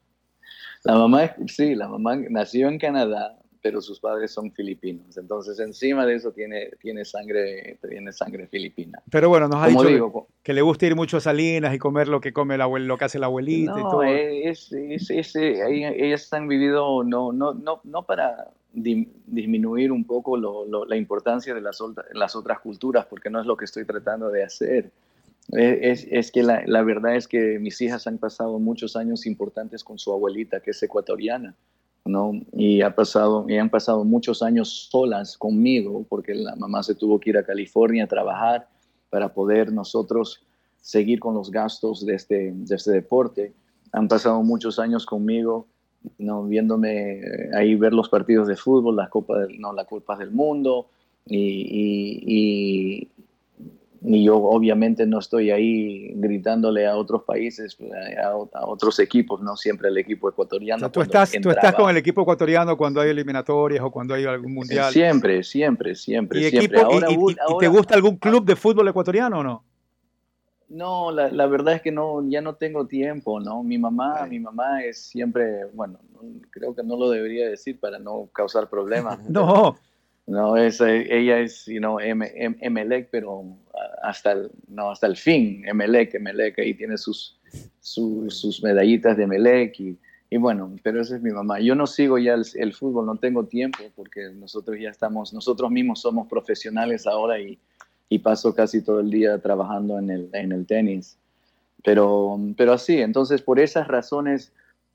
La 0.84 0.94
mamá, 0.94 1.30
sí, 1.46 1.74
la 1.74 1.88
mamá 1.88 2.16
nació 2.30 2.68
en 2.68 2.78
Canadá, 2.78 3.38
pero 3.62 3.80
sus 3.80 4.00
padres 4.00 4.32
son 4.32 4.50
filipinos. 4.52 5.16
Entonces, 5.16 5.58
encima 5.60 6.04
de 6.04 6.16
eso 6.16 6.32
tiene, 6.32 6.70
tiene, 6.80 7.04
sangre, 7.04 7.78
tiene 7.88 8.12
sangre 8.12 8.48
filipina. 8.48 9.00
Pero 9.10 9.28
bueno, 9.28 9.48
nos 9.48 9.62
ha 9.62 9.68
dicho 9.68 10.26
que, 10.42 10.52
le 10.52 10.62
gusta 10.62 10.86
ir 10.86 10.96
mucho 10.96 11.16
a 11.16 11.20
Salinas 11.20 11.72
y 11.74 11.78
comer 11.78 12.08
lo 12.08 12.20
que 12.20 12.32
come 12.32 12.58
la 12.58 12.66
lo 12.66 12.98
que 12.98 13.04
hace 13.04 13.18
la 13.18 13.26
abuelita 13.26 13.78
y 13.78 13.82
todo. 13.82 14.02
Es, 14.02 14.72
es, 14.72 15.10
es, 15.10 15.36
ellas 15.36 16.32
han 16.32 16.48
vivido 16.48 17.04
no, 17.04 17.32
no, 17.32 17.54
no, 17.54 17.80
no 17.84 18.02
para 18.02 18.50
disminuir 18.72 19.92
un 19.92 20.04
poco 20.04 20.36
lo, 20.36 20.84
la 20.86 20.96
importancia 20.96 21.54
de 21.54 21.60
las, 21.60 21.78
las 22.12 22.34
otras 22.34 22.60
culturas, 22.60 23.06
porque 23.06 23.30
no 23.30 23.40
es 23.40 23.46
lo 23.46 23.56
que 23.56 23.66
estoy 23.66 23.84
tratando 23.84 24.30
de 24.30 24.42
hacer 24.42 24.90
es, 25.50 26.06
es 26.10 26.30
que 26.30 26.42
la, 26.42 26.62
la, 26.66 26.82
verdad 26.82 27.16
es 27.16 27.26
que 27.26 27.58
mis 27.58 27.80
hijas 27.80 28.06
han 28.06 28.18
pasado 28.18 28.58
muchos 28.58 28.96
años 28.96 29.26
importantes 29.26 29.82
con 29.84 29.98
su 29.98 30.12
abuelita, 30.12 30.60
que 30.60 30.70
es 30.70 30.82
ecuatoriana, 30.82 31.54
¿no? 32.04 32.32
Y, 32.52 32.82
ha 32.82 32.94
pasado, 32.94 33.46
y 33.48 33.56
han 33.56 33.70
pasado 33.70 34.04
muchos 34.04 34.42
años 34.42 34.88
solas 34.90 35.36
conmigo, 35.36 36.04
porque 36.08 36.34
la 36.34 36.56
mamá 36.56 36.82
se 36.82 36.94
tuvo 36.94 37.20
que 37.20 37.30
ir 37.30 37.38
a 37.38 37.44
California 37.44 38.04
a 38.04 38.08
trabajar 38.08 38.68
para 39.10 39.32
poder 39.32 39.72
nosotros 39.72 40.42
seguir 40.80 41.20
con 41.20 41.34
los 41.34 41.50
gastos 41.50 42.04
de 42.04 42.14
este, 42.14 42.52
de 42.52 42.74
este 42.74 42.90
deporte. 42.90 43.52
Han 43.92 44.08
pasado 44.08 44.42
muchos 44.42 44.78
años 44.78 45.06
conmigo, 45.06 45.66
¿no? 46.18 46.44
viéndome 46.44 47.20
ahí 47.54 47.74
ver 47.76 47.92
los 47.92 48.08
partidos 48.08 48.48
de 48.48 48.56
fútbol, 48.56 48.96
las 48.96 49.08
copas, 49.08 49.46
no, 49.58 49.72
las 49.72 49.86
copas 49.86 50.18
del 50.18 50.32
mundo, 50.32 50.88
y, 51.26 53.08
y 54.04 54.24
yo 54.24 54.36
obviamente 54.36 55.06
no 55.06 55.20
estoy 55.20 55.50
ahí 55.50 56.12
gritándole 56.14 56.86
a 56.86 56.96
otros 56.96 57.22
países, 57.22 57.76
a, 58.22 58.66
otros 58.66 58.98
equipos, 58.98 59.40
no 59.40 59.56
siempre 59.56 59.88
el 59.88 59.98
equipo 59.98 60.28
ecuatoriano. 60.28 60.90
tú, 60.90 61.02
estás, 61.02 61.32
tú 61.40 61.50
estás 61.50 61.74
con 61.74 61.88
el 61.88 61.96
equipo 61.96 62.22
ecuatoriano 62.22 62.76
cuando 62.76 63.00
hay 63.00 63.10
eliminatorias 63.10 63.82
o 63.84 63.90
cuando 63.90 64.14
hay 64.14 64.24
algún 64.24 64.54
mundial. 64.54 64.92
Siempre, 64.92 65.42
siempre, 65.44 65.94
siempre. 65.94 66.40
¿Y, 66.40 66.50
siempre. 66.50 66.80
y, 66.80 67.58
te 67.58 67.68
gusta 67.68 67.94
algún 67.94 68.16
club 68.16 68.44
de 68.44 68.56
fútbol 68.56 68.88
ecuatoriano 68.88 69.38
o 69.38 69.42
no? 69.42 69.64
No, 70.68 71.12
la, 71.12 71.28
la, 71.30 71.46
verdad 71.46 71.74
es 71.74 71.82
que 71.82 71.92
no, 71.92 72.26
ya 72.28 72.40
no 72.40 72.54
tengo 72.54 72.86
tiempo, 72.86 73.38
¿no? 73.40 73.62
Mi 73.62 73.76
mamá, 73.76 74.26
mi 74.26 74.40
mamá 74.40 74.82
es 74.82 75.02
siempre, 75.02 75.66
bueno, 75.74 75.98
creo 76.50 76.74
que 76.74 76.82
no 76.82 76.96
lo 76.96 77.10
debería 77.10 77.48
decir 77.48 77.78
para 77.78 77.98
no 77.98 78.28
causar 78.32 78.68
problemas. 78.68 79.18
no. 79.28 79.76
No, 80.26 80.56
es, 80.56 80.80
ella 80.80 81.40
es, 81.40 81.66
you 81.66 81.78
know, 81.78 81.98
Emelec, 81.98 83.08
pero 83.10 83.44
hasta 84.02 84.32
el, 84.32 84.50
no, 84.68 84.90
hasta 84.90 85.08
el 85.08 85.16
fin, 85.16 85.64
Emelec, 85.66 86.14
Emelec, 86.14 86.58
ahí 86.60 86.74
tiene 86.74 86.96
sus, 86.96 87.40
sus, 87.80 88.62
medallitas 88.62 89.16
de 89.16 89.24
Emelec 89.24 89.80
y, 89.80 89.98
y, 90.30 90.36
bueno, 90.36 90.76
pero 90.82 91.00
esa 91.00 91.16
es 91.16 91.22
mi 91.22 91.32
mamá. 91.32 91.58
Yo 91.58 91.74
no 91.74 91.88
sigo 91.88 92.18
ya 92.18 92.34
el, 92.34 92.72
fútbol, 92.72 93.06
no 93.06 93.16
tengo 93.16 93.46
tiempo 93.46 93.78
porque 93.96 94.30
nosotros 94.32 94.76
ya 94.80 94.90
estamos, 94.90 95.32
nosotros 95.32 95.70
mismos 95.70 96.00
somos 96.00 96.28
profesionales 96.28 97.06
ahora 97.06 97.40
y, 97.40 97.58
y 98.08 98.18
paso 98.20 98.54
casi 98.54 98.80
todo 98.80 99.00
el 99.00 99.10
día 99.10 99.38
trabajando 99.38 99.98
en 99.98 100.10
el, 100.10 100.30
en 100.34 100.52
el 100.52 100.66
tenis. 100.66 101.18
Pero, 101.84 102.38
pero 102.56 102.74
así, 102.74 103.00
entonces 103.00 103.42
por 103.42 103.58
esas 103.58 103.88
razones 103.88 104.52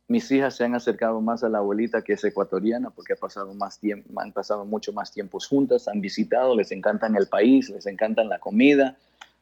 mis 0.08 0.32
hijas 0.32 0.56
se 0.56 0.63
han 0.63 0.74
acercado 0.74 1.20
más 1.22 1.43
a 1.43 1.50
la 1.50 1.58
abuelita 1.58 2.02
que 2.02 2.13
es 2.13 2.24
ecuatoriana 2.24 2.89
porque 2.91 3.13
ha 3.13 3.17
pasado 3.17 3.54
más 3.54 3.80
tiempo, 3.80 4.20
han 4.20 4.32
pasado 4.32 4.65
mucho 4.65 4.93
más 4.93 5.12
tiempos 5.12 5.48
juntas, 5.48 5.88
han 5.88 6.00
visitado, 6.00 6.56
les 6.56 6.72
encantan 6.72 7.15
el 7.15 7.28
país, 7.28 7.70
les 7.70 7.86
encantan 7.88 8.30
la 8.30 8.39
comida, 8.39 8.98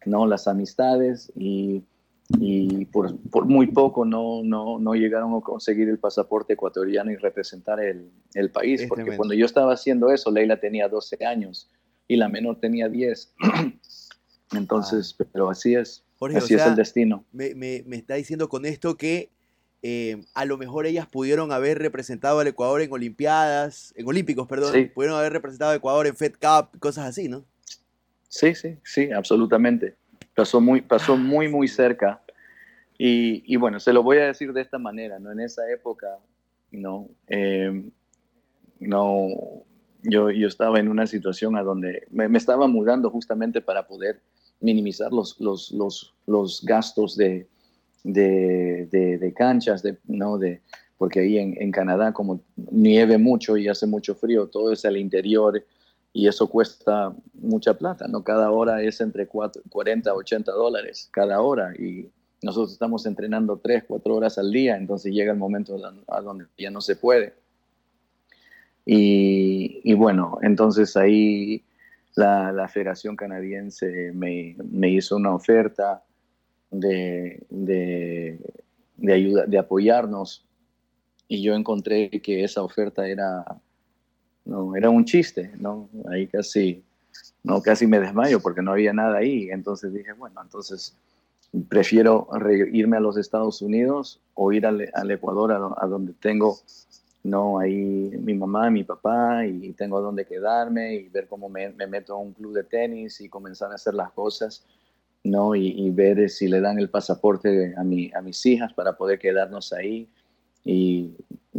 no 0.06 0.25
las 0.25 0.47
amistades 0.47 1.32
y, 1.36 1.84
y 2.39 2.86
por, 2.86 3.15
por, 3.30 3.45
muy 3.45 3.67
poco 3.67 4.06
no, 4.06 4.41
no, 4.43 4.80
no, 4.80 4.95
llegaron 4.95 5.36
a 5.36 5.41
conseguir 5.41 5.88
el 5.88 5.99
pasaporte 5.99 6.54
ecuatoriano 6.54 7.12
y 7.12 7.15
representar 7.15 7.80
el, 7.80 8.10
el 8.34 8.49
país, 8.49 8.86
porque 8.88 9.15
cuando 9.15 9.36
yo 9.36 9.45
estaba 9.45 9.73
haciendo 9.73 10.12
eso, 10.12 10.32
Leila 10.32 10.60
tenía 10.60 10.88
12 10.89 11.23
años 11.25 11.69
y 12.08 12.15
la 12.15 12.28
menor 12.28 12.60
tenía 12.60 12.89
10. 12.89 13.36
Entonces, 14.54 15.15
ah. 15.19 15.25
pero 15.32 15.49
así 15.49 15.75
es. 15.75 16.04
así 16.36 16.56
es 16.56 16.65
el 16.65 16.75
destino. 16.75 17.25
Me, 17.32 17.54
me, 17.54 17.84
me 17.86 17.97
está 17.97 18.15
diciendo 18.15 18.49
con 18.49 18.65
esto 18.65 18.97
que 18.97 19.34
eh, 19.87 20.25
a 20.33 20.45
lo 20.45 20.57
mejor 20.57 20.87
ellas 20.87 21.05
pudieron 21.05 21.51
haber 21.51 21.77
representado 21.77 22.39
al 22.39 22.47
Ecuador 22.47 22.81
en 22.81 22.91
Olimpiadas, 22.91 23.93
en 23.95 24.07
Olímpicos, 24.07 24.47
perdón, 24.47 24.71
pudieron 24.95 25.15
haber 25.15 25.33
representado 25.33 25.69
al 25.69 25.77
Ecuador 25.77 26.07
en 26.07 26.15
Fed 26.15 26.33
Cup, 26.41 26.79
cosas 26.79 27.05
así, 27.05 27.29
¿no? 27.29 27.45
Sí, 28.27 28.55
sí, 28.55 28.79
sí, 28.83 29.11
absolutamente. 29.11 29.93
Pasó 30.33 30.59
muy, 30.59 30.81
pasó 30.81 31.15
muy, 31.17 31.49
muy 31.49 31.67
cerca. 31.67 32.19
Y, 32.97 33.55
bueno, 33.57 33.79
se 33.79 33.93
lo 33.93 34.01
voy 34.01 34.17
a 34.17 34.25
decir 34.25 34.53
de 34.53 34.61
esta 34.61 34.79
manera, 34.79 35.19
¿no? 35.19 35.31
En 35.31 35.39
esa 35.39 35.69
época, 35.69 36.07
no, 36.71 37.07
eh, 37.27 37.83
no, 38.79 39.27
yo, 40.01 40.31
yo 40.31 40.47
estaba 40.47 40.79
en 40.79 40.87
una 40.87 41.05
situación 41.05 41.57
a 41.57 41.61
donde 41.61 42.07
me, 42.09 42.27
me 42.27 42.39
estaba 42.39 42.67
mudando 42.67 43.11
justamente 43.11 43.61
para 43.61 43.85
poder 43.85 44.19
minimizar 44.61 45.13
los, 45.13 45.39
los, 45.39 45.71
los, 45.71 46.15
los 46.25 46.65
gastos 46.65 47.15
de, 47.15 47.47
de, 48.05 49.33
canchas, 49.35 49.81
de, 49.83 49.97
¿no? 50.05 50.37
de, 50.37 50.61
porque 50.97 51.21
ahí 51.21 51.37
en, 51.37 51.71
Canadá 51.71 52.13
como 52.13 52.41
nieve 52.55 53.17
mucho 53.17 53.57
y 53.57 53.67
hace 53.67 53.87
mucho 53.87 54.15
frío, 54.15 54.47
todo 54.47 54.71
es 54.71 54.85
al 54.85 54.97
interior 54.97 55.65
y 56.13 56.27
eso 56.27 56.47
cuesta 56.47 57.13
mucha 57.33 57.73
plata, 57.77 58.07
¿no? 58.07 58.23
Cada 58.23 58.49
hora 58.51 58.81
es 58.81 59.01
entre 59.01 59.27
40 59.27 60.09
a 60.09 60.13
80 60.13 60.51
dólares 60.51 61.09
cada 61.11 61.41
hora 61.41 61.73
y 61.77 62.09
nosotros 62.41 62.71
estamos 62.71 63.05
entrenando 63.05 63.57
3, 63.57 63.83
4 63.87 64.15
horas 64.15 64.37
al 64.37 64.51
día, 64.51 64.77
entonces 64.77 65.11
llega 65.11 65.33
el 65.33 65.37
momento 65.39 65.77
a 66.07 66.21
donde 66.21 66.45
ya 66.57 66.69
no 66.71 66.79
se 66.79 66.95
puede. 66.95 67.33
Y, 68.87 69.93
bueno, 69.95 70.37
entonces 70.43 70.95
ahí 70.95 71.63
la, 72.15 72.51
la 72.51 72.67
Federación 72.67 73.15
Canadiense 73.15 74.11
me, 74.13 74.55
me 74.63 74.91
hizo 74.91 75.15
una 75.15 75.33
oferta 75.33 76.04
de, 76.79 77.43
de, 77.49 79.13
ayuda, 79.13 79.45
de 79.45 79.57
apoyarnos 79.57 80.45
y 81.27 81.41
yo 81.41 81.55
encontré 81.55 82.09
que 82.09 82.43
esa 82.43 82.61
oferta 82.61 83.07
era, 83.07 83.43
no, 84.45 84.75
era 84.75 84.89
un 84.89 85.05
chiste, 85.05 85.51
¿no? 85.57 85.89
Ahí 86.09 86.27
casi, 86.27 86.83
no, 87.43 87.61
casi 87.61 87.88
me 87.88 87.99
desmayo 87.99 88.39
porque 88.39 88.61
no 88.61 88.71
había 88.71 88.93
nada 88.93 89.17
ahí. 89.17 89.49
Entonces 89.49 89.93
dije, 89.93 90.13
bueno, 90.13 90.41
entonces 90.41 90.95
prefiero 91.69 92.27
irme 92.71 92.97
a 92.97 92.99
los 92.99 93.17
Estados 93.17 93.61
Unidos 93.61 94.19
o 94.33 94.51
ir 94.51 94.65
al, 94.65 95.11
Ecuador 95.11 95.51
a, 95.51 95.88
donde 95.88 96.13
tengo, 96.13 96.59
no, 97.23 97.59
ahí 97.59 98.11
mi 98.19 98.35
mamá, 98.35 98.69
mi 98.69 98.83
papá 98.83 99.45
y 99.45 99.71
tengo 99.73 100.01
donde 100.01 100.25
quedarme 100.25 100.95
y 100.95 101.09
ver 101.09 101.27
cómo 101.27 101.49
me 101.49 101.71
meto 101.88 102.13
a 102.13 102.17
un 102.17 102.33
club 102.33 102.53
de 102.53 102.63
tenis 102.65 103.21
y 103.21 103.29
comenzar 103.29 103.71
a 103.71 103.75
hacer 103.75 103.93
las 103.93 104.11
cosas 104.11 104.63
¿no? 105.25 105.55
Y, 105.55 105.89
ver 105.89 106.29
si 106.29 106.47
le 106.47 106.61
dan 106.61 106.77
el 106.77 106.89
pasaporte 106.89 107.73
a, 107.75 107.83
mi, 107.83 108.11
a 108.13 108.21
mis 108.21 108.45
hijas 108.45 108.71
para 108.73 108.95
poder 108.95 109.19
quedarnos 109.19 109.73
ahí. 109.73 110.07
Y, 110.63 111.11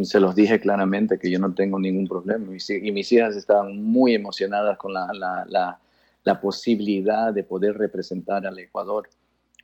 se 0.02 0.20
los 0.20 0.34
dije 0.34 0.60
claramente 0.60 1.18
que 1.18 1.30
yo 1.30 1.38
no 1.38 1.52
tengo 1.54 1.78
ningún 1.78 2.06
problema. 2.06 2.46
Y, 2.68 2.92
mis 2.92 3.12
hijas 3.12 3.34
estaban 3.34 3.82
muy 3.82 4.14
emocionadas 4.14 4.78
con 4.78 4.92
la, 4.94 5.08
la, 5.12 5.78
la, 6.22 6.40
posibilidad 6.40 7.32
de 7.32 7.42
poder 7.42 7.76
representar 7.76 8.46
al 8.46 8.58
Ecuador. 8.58 9.08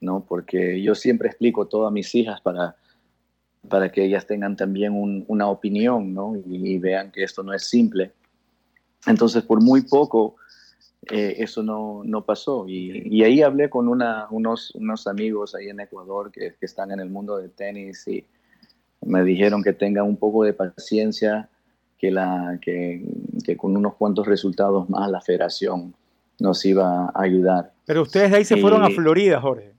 ¿no? 0.01 0.25
Porque 0.27 0.83
yo 0.83 0.95
siempre 0.97 1.29
explico 1.29 1.67
todo 1.69 1.87
a 1.87 1.93
mis 1.93 2.12
hijas 2.15 2.41
para, 2.41 2.75
para 3.69 3.93
que 3.93 4.05
ellas 4.05 4.27
tengan 4.27 4.57
también 4.57 5.25
una 5.29 5.49
opinión, 5.49 6.12
¿no? 6.12 6.35
Y, 6.45 6.79
vean 6.79 7.12
que 7.12 7.23
esto 7.23 7.45
no 7.45 7.53
es 7.53 7.69
simple. 7.69 8.11
Entonces, 9.07 9.45
por 9.45 9.62
muy 9.62 9.83
poco, 9.83 10.37
eh, 11.11 11.37
eso 11.38 11.62
no, 11.62 12.03
no 12.05 12.25
pasó. 12.25 12.67
Y, 12.69 13.23
ahí 13.23 13.43
hablé 13.43 13.69
con 13.69 13.88
una, 13.88 14.27
unos, 14.31 14.73
unos 14.75 15.07
amigos 15.07 15.55
ahí 15.55 15.69
en 15.69 15.81
Ecuador 15.81 16.31
que, 16.31 16.55
que 16.59 16.67
están 16.67 16.93
en 16.93 17.01
el 17.01 17.11
mundo 17.11 17.38
del 17.38 17.51
tenis 17.51 18.07
y 18.07 18.25
me 19.01 19.25
dijeron 19.25 19.62
que 19.62 19.73
tenga 19.73 20.05
un 20.05 20.17
poco 20.17 20.45
de 20.45 20.53
paciencia, 20.53 21.49
que, 21.99 22.11
la, 22.11 22.59
que, 22.61 23.05
que, 23.45 23.57
con 23.57 23.77
unos 23.77 23.95
cuantos 23.95 24.27
resultados 24.27 24.88
más 24.88 25.11
la 25.11 25.21
federación 25.21 25.95
nos 26.38 26.65
iba 26.65 27.07
a 27.07 27.23
ayudar. 27.23 27.73
Pero 27.85 28.03
ustedes 28.03 28.31
de 28.31 28.37
ahí 28.38 28.45
se 28.45 28.57
fueron 28.57 28.85
a 28.85 28.91
Florida, 28.91 29.41
Jorge. 29.41 29.73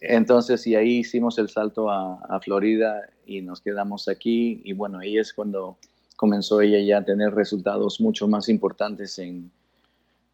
Entonces, 0.00 0.66
y 0.66 0.76
ahí 0.76 0.98
hicimos 0.98 1.38
el 1.38 1.48
salto 1.48 1.90
a, 1.90 2.14
a, 2.28 2.40
Florida 2.40 3.02
y 3.26 3.42
nos 3.42 3.60
quedamos 3.60 4.08
aquí. 4.08 4.62
Y 4.64 4.72
bueno, 4.72 4.98
ahí 4.98 5.18
es 5.18 5.34
cuando 5.34 5.76
comenzó 6.16 6.60
ella 6.60 6.80
ya 6.80 6.98
a 6.98 7.04
tener 7.04 7.34
resultados 7.34 8.00
mucho 8.00 8.26
más 8.26 8.48
importantes 8.48 9.18
en, 9.18 9.50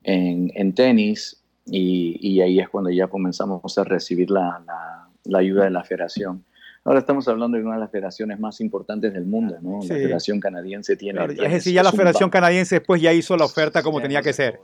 en, 0.07 0.51
en 0.55 0.73
tenis. 0.73 1.42
Y, 1.66 2.16
y, 2.21 2.40
ahí 2.40 2.61
es 2.61 2.69
cuando 2.69 2.90
ya 2.90 3.09
comenzamos 3.09 3.77
a 3.77 3.83
recibir 3.83 4.31
la, 4.31 4.62
la, 4.64 5.09
la 5.25 5.38
ayuda 5.38 5.64
de 5.64 5.71
la 5.71 5.83
federación. 5.83 6.45
Ahora 6.85 7.01
estamos 7.01 7.27
hablando 7.27 7.59
de 7.59 7.64
una 7.64 7.75
de 7.75 7.81
las 7.81 7.90
federaciones 7.90 8.38
más 8.38 8.61
importantes 8.61 9.12
del 9.12 9.27
mundo, 9.27 9.59
¿no? 9.61 9.81
La 9.81 9.88
Federación 9.88 10.38
Canadiense 10.38 10.97
tiene... 10.97 11.21
es 11.25 11.53
decir, 11.53 11.75
ya 11.75 11.83
la 11.83 11.90
Federación 11.90 12.31
Canadiense 12.31 12.77
después 12.77 13.03
ya 13.03 13.12
hizo 13.12 13.37
la 13.37 13.45
oferta 13.45 13.83
como 13.83 14.01
tenía 14.01 14.23
que 14.23 14.33
ser. 14.33 14.61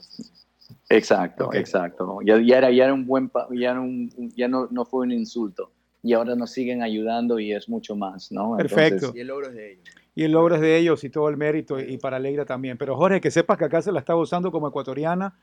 Exacto, 0.89 1.53
exacto. 1.53 2.21
Ya, 2.25 2.41
ya, 2.41 2.59
era, 2.59 2.71
ya 2.71 2.85
era 2.85 2.95
un 2.95 3.05
buen... 3.05 3.29
Ya, 3.51 3.77
ya 4.37 4.47
no, 4.47 4.69
no 4.71 4.85
fue 4.85 5.01
un 5.01 5.11
insulto. 5.11 5.73
Y 6.03 6.15
ahora 6.15 6.35
nos 6.35 6.51
siguen 6.51 6.83
ayudando 6.83 7.39
y 7.39 7.53
es 7.53 7.69
mucho 7.69 7.95
más, 7.95 8.33
¿no? 8.33 8.57
Perfecto. 8.57 9.13
y 9.15 9.21
el 9.21 9.29
logro 9.29 9.49
es 9.49 9.55
de 9.55 9.73
ellos. 9.73 9.85
Y 10.15 10.25
el 10.25 10.33
logro 10.33 10.57
es 10.57 10.61
de 10.61 10.77
ellos 10.77 11.05
y 11.05 11.11
todo 11.11 11.29
el 11.29 11.37
mérito 11.37 11.81
y 11.81 11.97
para 11.97 12.19
Leira 12.19 12.45
también. 12.45 12.77
Pero 12.77 12.97
Jorge, 12.97 13.21
que 13.21 13.31
sepas 13.31 13.57
que 13.57 13.65
acá 13.65 13.81
se 13.81 13.93
la 13.93 14.01
está 14.01 14.15
usando 14.15 14.51
como 14.51 14.69
ecuatoriana, 14.69 15.35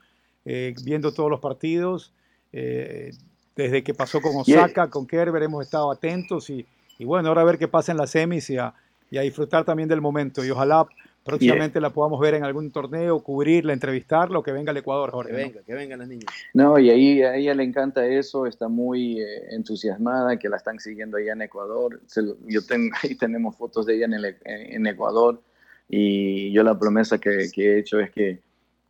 eh, 0.46 0.76
viendo 0.84 1.12
todos 1.12 1.30
los 1.30 1.40
partidos. 1.40 2.14
Eh, 2.52 3.12
desde 3.56 3.84
que 3.84 3.94
pasó 3.94 4.22
con 4.22 4.38
Osaka, 4.38 4.90
con 4.90 5.06
Kerber, 5.06 5.44
hemos 5.44 5.66
estado 5.66 5.92
atentos 5.92 6.50
y, 6.50 6.66
bueno, 7.00 7.28
ahora 7.28 7.42
a 7.42 7.46
ver 7.46 7.58
qué 7.58 7.68
pasa 7.68 7.92
en 7.92 7.98
las 7.98 8.12
semis 8.12 8.50
y 8.50 8.58
a, 8.58 8.74
disfrutar 9.10 9.66
también 9.66 9.90
del 9.90 10.00
momento. 10.00 10.46
Y 10.46 10.50
ojalá 10.50 10.88
próximamente 11.24 11.80
la 11.80 11.92
podamos 11.92 12.20
ver 12.20 12.36
en 12.36 12.44
algún 12.44 12.72
torneo, 12.72 13.20
cubrirla, 13.22 13.74
entrevistarla 13.74 14.40
o 14.40 14.44
que 14.44 14.52
venga 14.52 14.72
al 14.72 14.78
Ecuador, 14.78 15.12
Jorge. 15.12 15.32
Que 15.32 15.38
venga, 15.38 15.62
que 15.64 15.74
vengan 15.74 16.00
las 16.00 16.08
niñas. 16.08 16.34
No, 16.54 16.80
y 16.80 16.90
ahí 16.90 17.22
a 17.22 17.36
ella 17.36 17.54
le 17.54 17.64
encanta 17.64 18.06
eso, 18.06 18.46
está 18.46 18.68
muy 18.68 19.22
eh, 19.22 19.54
entusiasmada 19.56 20.38
que 20.38 20.50
la 20.50 20.58
están 20.58 20.80
siguiendo 20.80 21.18
allá 21.18 21.34
en 21.34 21.42
Ecuador. 21.42 22.02
yo 22.48 22.66
tengo, 22.66 22.96
ahí 23.04 23.16
tenemos 23.16 23.56
fotos 23.56 23.86
de 23.86 23.96
ella 23.96 24.06
en, 24.06 24.36
en 24.46 24.88
Ecuador 24.88 25.42
y 25.88 26.52
yo 26.52 26.64
la 26.64 26.78
promesa 26.78 27.18
que, 27.18 27.50
que 27.54 27.74
he 27.74 27.80
hecho 27.80 28.00
es 28.00 28.12
que 28.12 28.40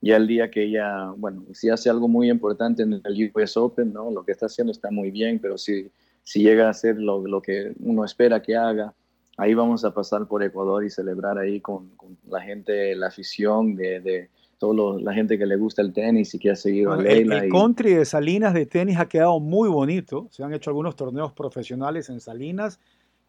ya 0.01 0.17
el 0.17 0.27
día 0.27 0.49
que 0.49 0.63
ella, 0.63 1.11
bueno, 1.17 1.43
si 1.53 1.69
hace 1.69 1.89
algo 1.89 2.07
muy 2.07 2.29
importante 2.29 2.83
en 2.83 3.01
el 3.03 3.31
US 3.35 3.57
Open, 3.57 3.91
¿no? 3.93 4.11
Lo 4.11 4.23
que 4.23 4.31
está 4.31 4.45
haciendo 4.45 4.71
está 4.71 4.91
muy 4.91 5.11
bien, 5.11 5.39
pero 5.39 5.57
si, 5.57 5.91
si 6.23 6.41
llega 6.41 6.67
a 6.67 6.71
hacer 6.71 6.97
lo, 6.97 7.25
lo 7.25 7.41
que 7.41 7.73
uno 7.79 8.05
espera 8.05 8.41
que 8.41 8.55
haga, 8.55 8.93
ahí 9.39 9.53
vamos 9.53 9.83
a 9.85 9.93
pasar 9.93 10.27
por 10.27 10.43
Ecuador 10.43 10.83
y 10.83 10.89
celebrar 10.89 11.37
ahí 11.37 11.59
con, 11.61 11.89
con 11.95 12.17
la 12.29 12.41
gente, 12.41 12.95
la 12.95 13.07
afición 13.07 13.75
de, 13.75 13.99
de 14.01 14.29
toda 14.57 14.99
la 15.01 15.13
gente 15.13 15.37
que 15.37 15.45
le 15.45 15.55
gusta 15.55 15.81
el 15.81 15.93
tenis 15.93 16.33
y 16.33 16.39
que 16.39 16.51
ha 16.51 16.55
seguido 16.55 16.93
a 16.93 16.97
Leila. 16.97 17.43
El, 17.43 17.49
country 17.49 17.93
de 17.93 18.05
Salinas 18.05 18.53
de 18.53 18.65
tenis 18.65 18.97
ha 18.97 19.07
quedado 19.07 19.39
muy 19.39 19.69
bonito. 19.69 20.27
Se 20.31 20.43
han 20.43 20.53
hecho 20.53 20.69
algunos 20.69 20.95
torneos 20.95 21.31
profesionales 21.33 22.09
en 22.09 22.19
Salinas. 22.19 22.79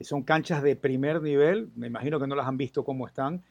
Son 0.01 0.23
canchas 0.23 0.63
de 0.63 0.77
primer 0.77 1.23
nivel. 1.23 1.71
Me 1.77 1.87
imagino 1.87 2.19
que 2.19 2.27
no 2.27 2.35
las 2.35 2.47
han 2.47 2.57
visto 2.57 2.85
cómo 2.85 3.07
están 3.07 3.43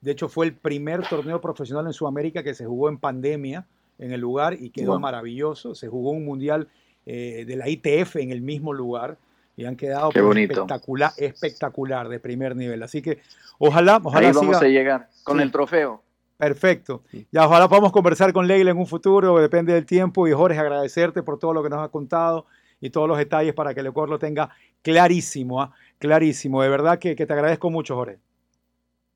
de 0.00 0.12
hecho, 0.12 0.28
fue 0.28 0.46
el 0.46 0.54
primer 0.54 1.06
torneo 1.08 1.40
profesional 1.40 1.86
en 1.86 1.92
Sudamérica 1.92 2.42
que 2.42 2.54
se 2.54 2.64
jugó 2.64 2.88
en 2.88 2.98
pandemia 2.98 3.66
en 3.98 4.12
el 4.12 4.20
lugar 4.20 4.54
y 4.54 4.70
quedó 4.70 5.00
maravilloso. 5.00 5.74
Se 5.74 5.88
jugó 5.88 6.10
un 6.10 6.24
mundial 6.24 6.68
eh, 7.04 7.44
de 7.46 7.56
la 7.56 7.68
ITF 7.68 8.16
en 8.16 8.30
el 8.30 8.40
mismo 8.40 8.72
lugar 8.72 9.18
y 9.58 9.64
han 9.64 9.74
quedado 9.74 10.12
espectacular, 10.14 11.10
espectacular 11.16 12.08
de 12.08 12.20
primer 12.20 12.54
nivel. 12.54 12.80
Así 12.80 13.02
que 13.02 13.18
ojalá, 13.58 14.00
ojalá 14.00 14.28
Ahí 14.28 14.32
vamos 14.32 14.62
a 14.62 14.68
llegar 14.68 15.08
con 15.24 15.40
el 15.40 15.50
trofeo. 15.50 16.00
Perfecto. 16.36 17.02
Ya 17.32 17.44
ojalá 17.44 17.68
podamos 17.68 17.90
conversar 17.90 18.32
con 18.32 18.46
Leila 18.46 18.70
en 18.70 18.78
un 18.78 18.86
futuro, 18.86 19.36
depende 19.40 19.72
del 19.72 19.84
tiempo. 19.84 20.28
Y 20.28 20.32
Jorge, 20.32 20.56
agradecerte 20.56 21.24
por 21.24 21.40
todo 21.40 21.52
lo 21.52 21.64
que 21.64 21.70
nos 21.70 21.80
has 21.80 21.88
contado 21.88 22.46
y 22.80 22.90
todos 22.90 23.08
los 23.08 23.18
detalles 23.18 23.52
para 23.52 23.74
que 23.74 23.80
el 23.80 23.88
Ecuador 23.88 24.10
lo 24.10 24.18
tenga 24.20 24.48
clarísimo, 24.80 25.60
¿ah? 25.60 25.74
clarísimo. 25.98 26.62
De 26.62 26.68
verdad 26.68 27.00
que, 27.00 27.16
que 27.16 27.26
te 27.26 27.32
agradezco 27.32 27.68
mucho, 27.68 27.96
Jorge. 27.96 28.20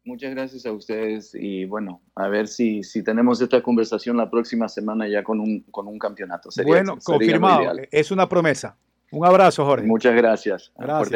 Muchas 0.04 0.32
gracias 0.32 0.66
a 0.66 0.72
ustedes 0.72 1.36
y 1.36 1.66
bueno, 1.66 2.02
a 2.16 2.26
ver 2.26 2.48
si, 2.48 2.82
si 2.82 3.04
tenemos 3.04 3.40
esta 3.40 3.62
conversación 3.62 4.16
la 4.16 4.28
próxima 4.28 4.68
semana 4.68 5.06
ya 5.06 5.22
con 5.22 5.38
un, 5.38 5.60
con 5.70 5.86
un 5.86 6.00
campeonato. 6.00 6.50
bueno, 6.64 6.98
confirmado. 7.00 7.76
Es 7.92 8.10
una 8.10 8.28
promesa. 8.28 8.76
Un 9.12 9.26
abrazo, 9.26 9.64
Jorge. 9.64 9.86
Muchas 9.86 10.14
gracias. 10.14 10.72
Gracias. 10.76 11.08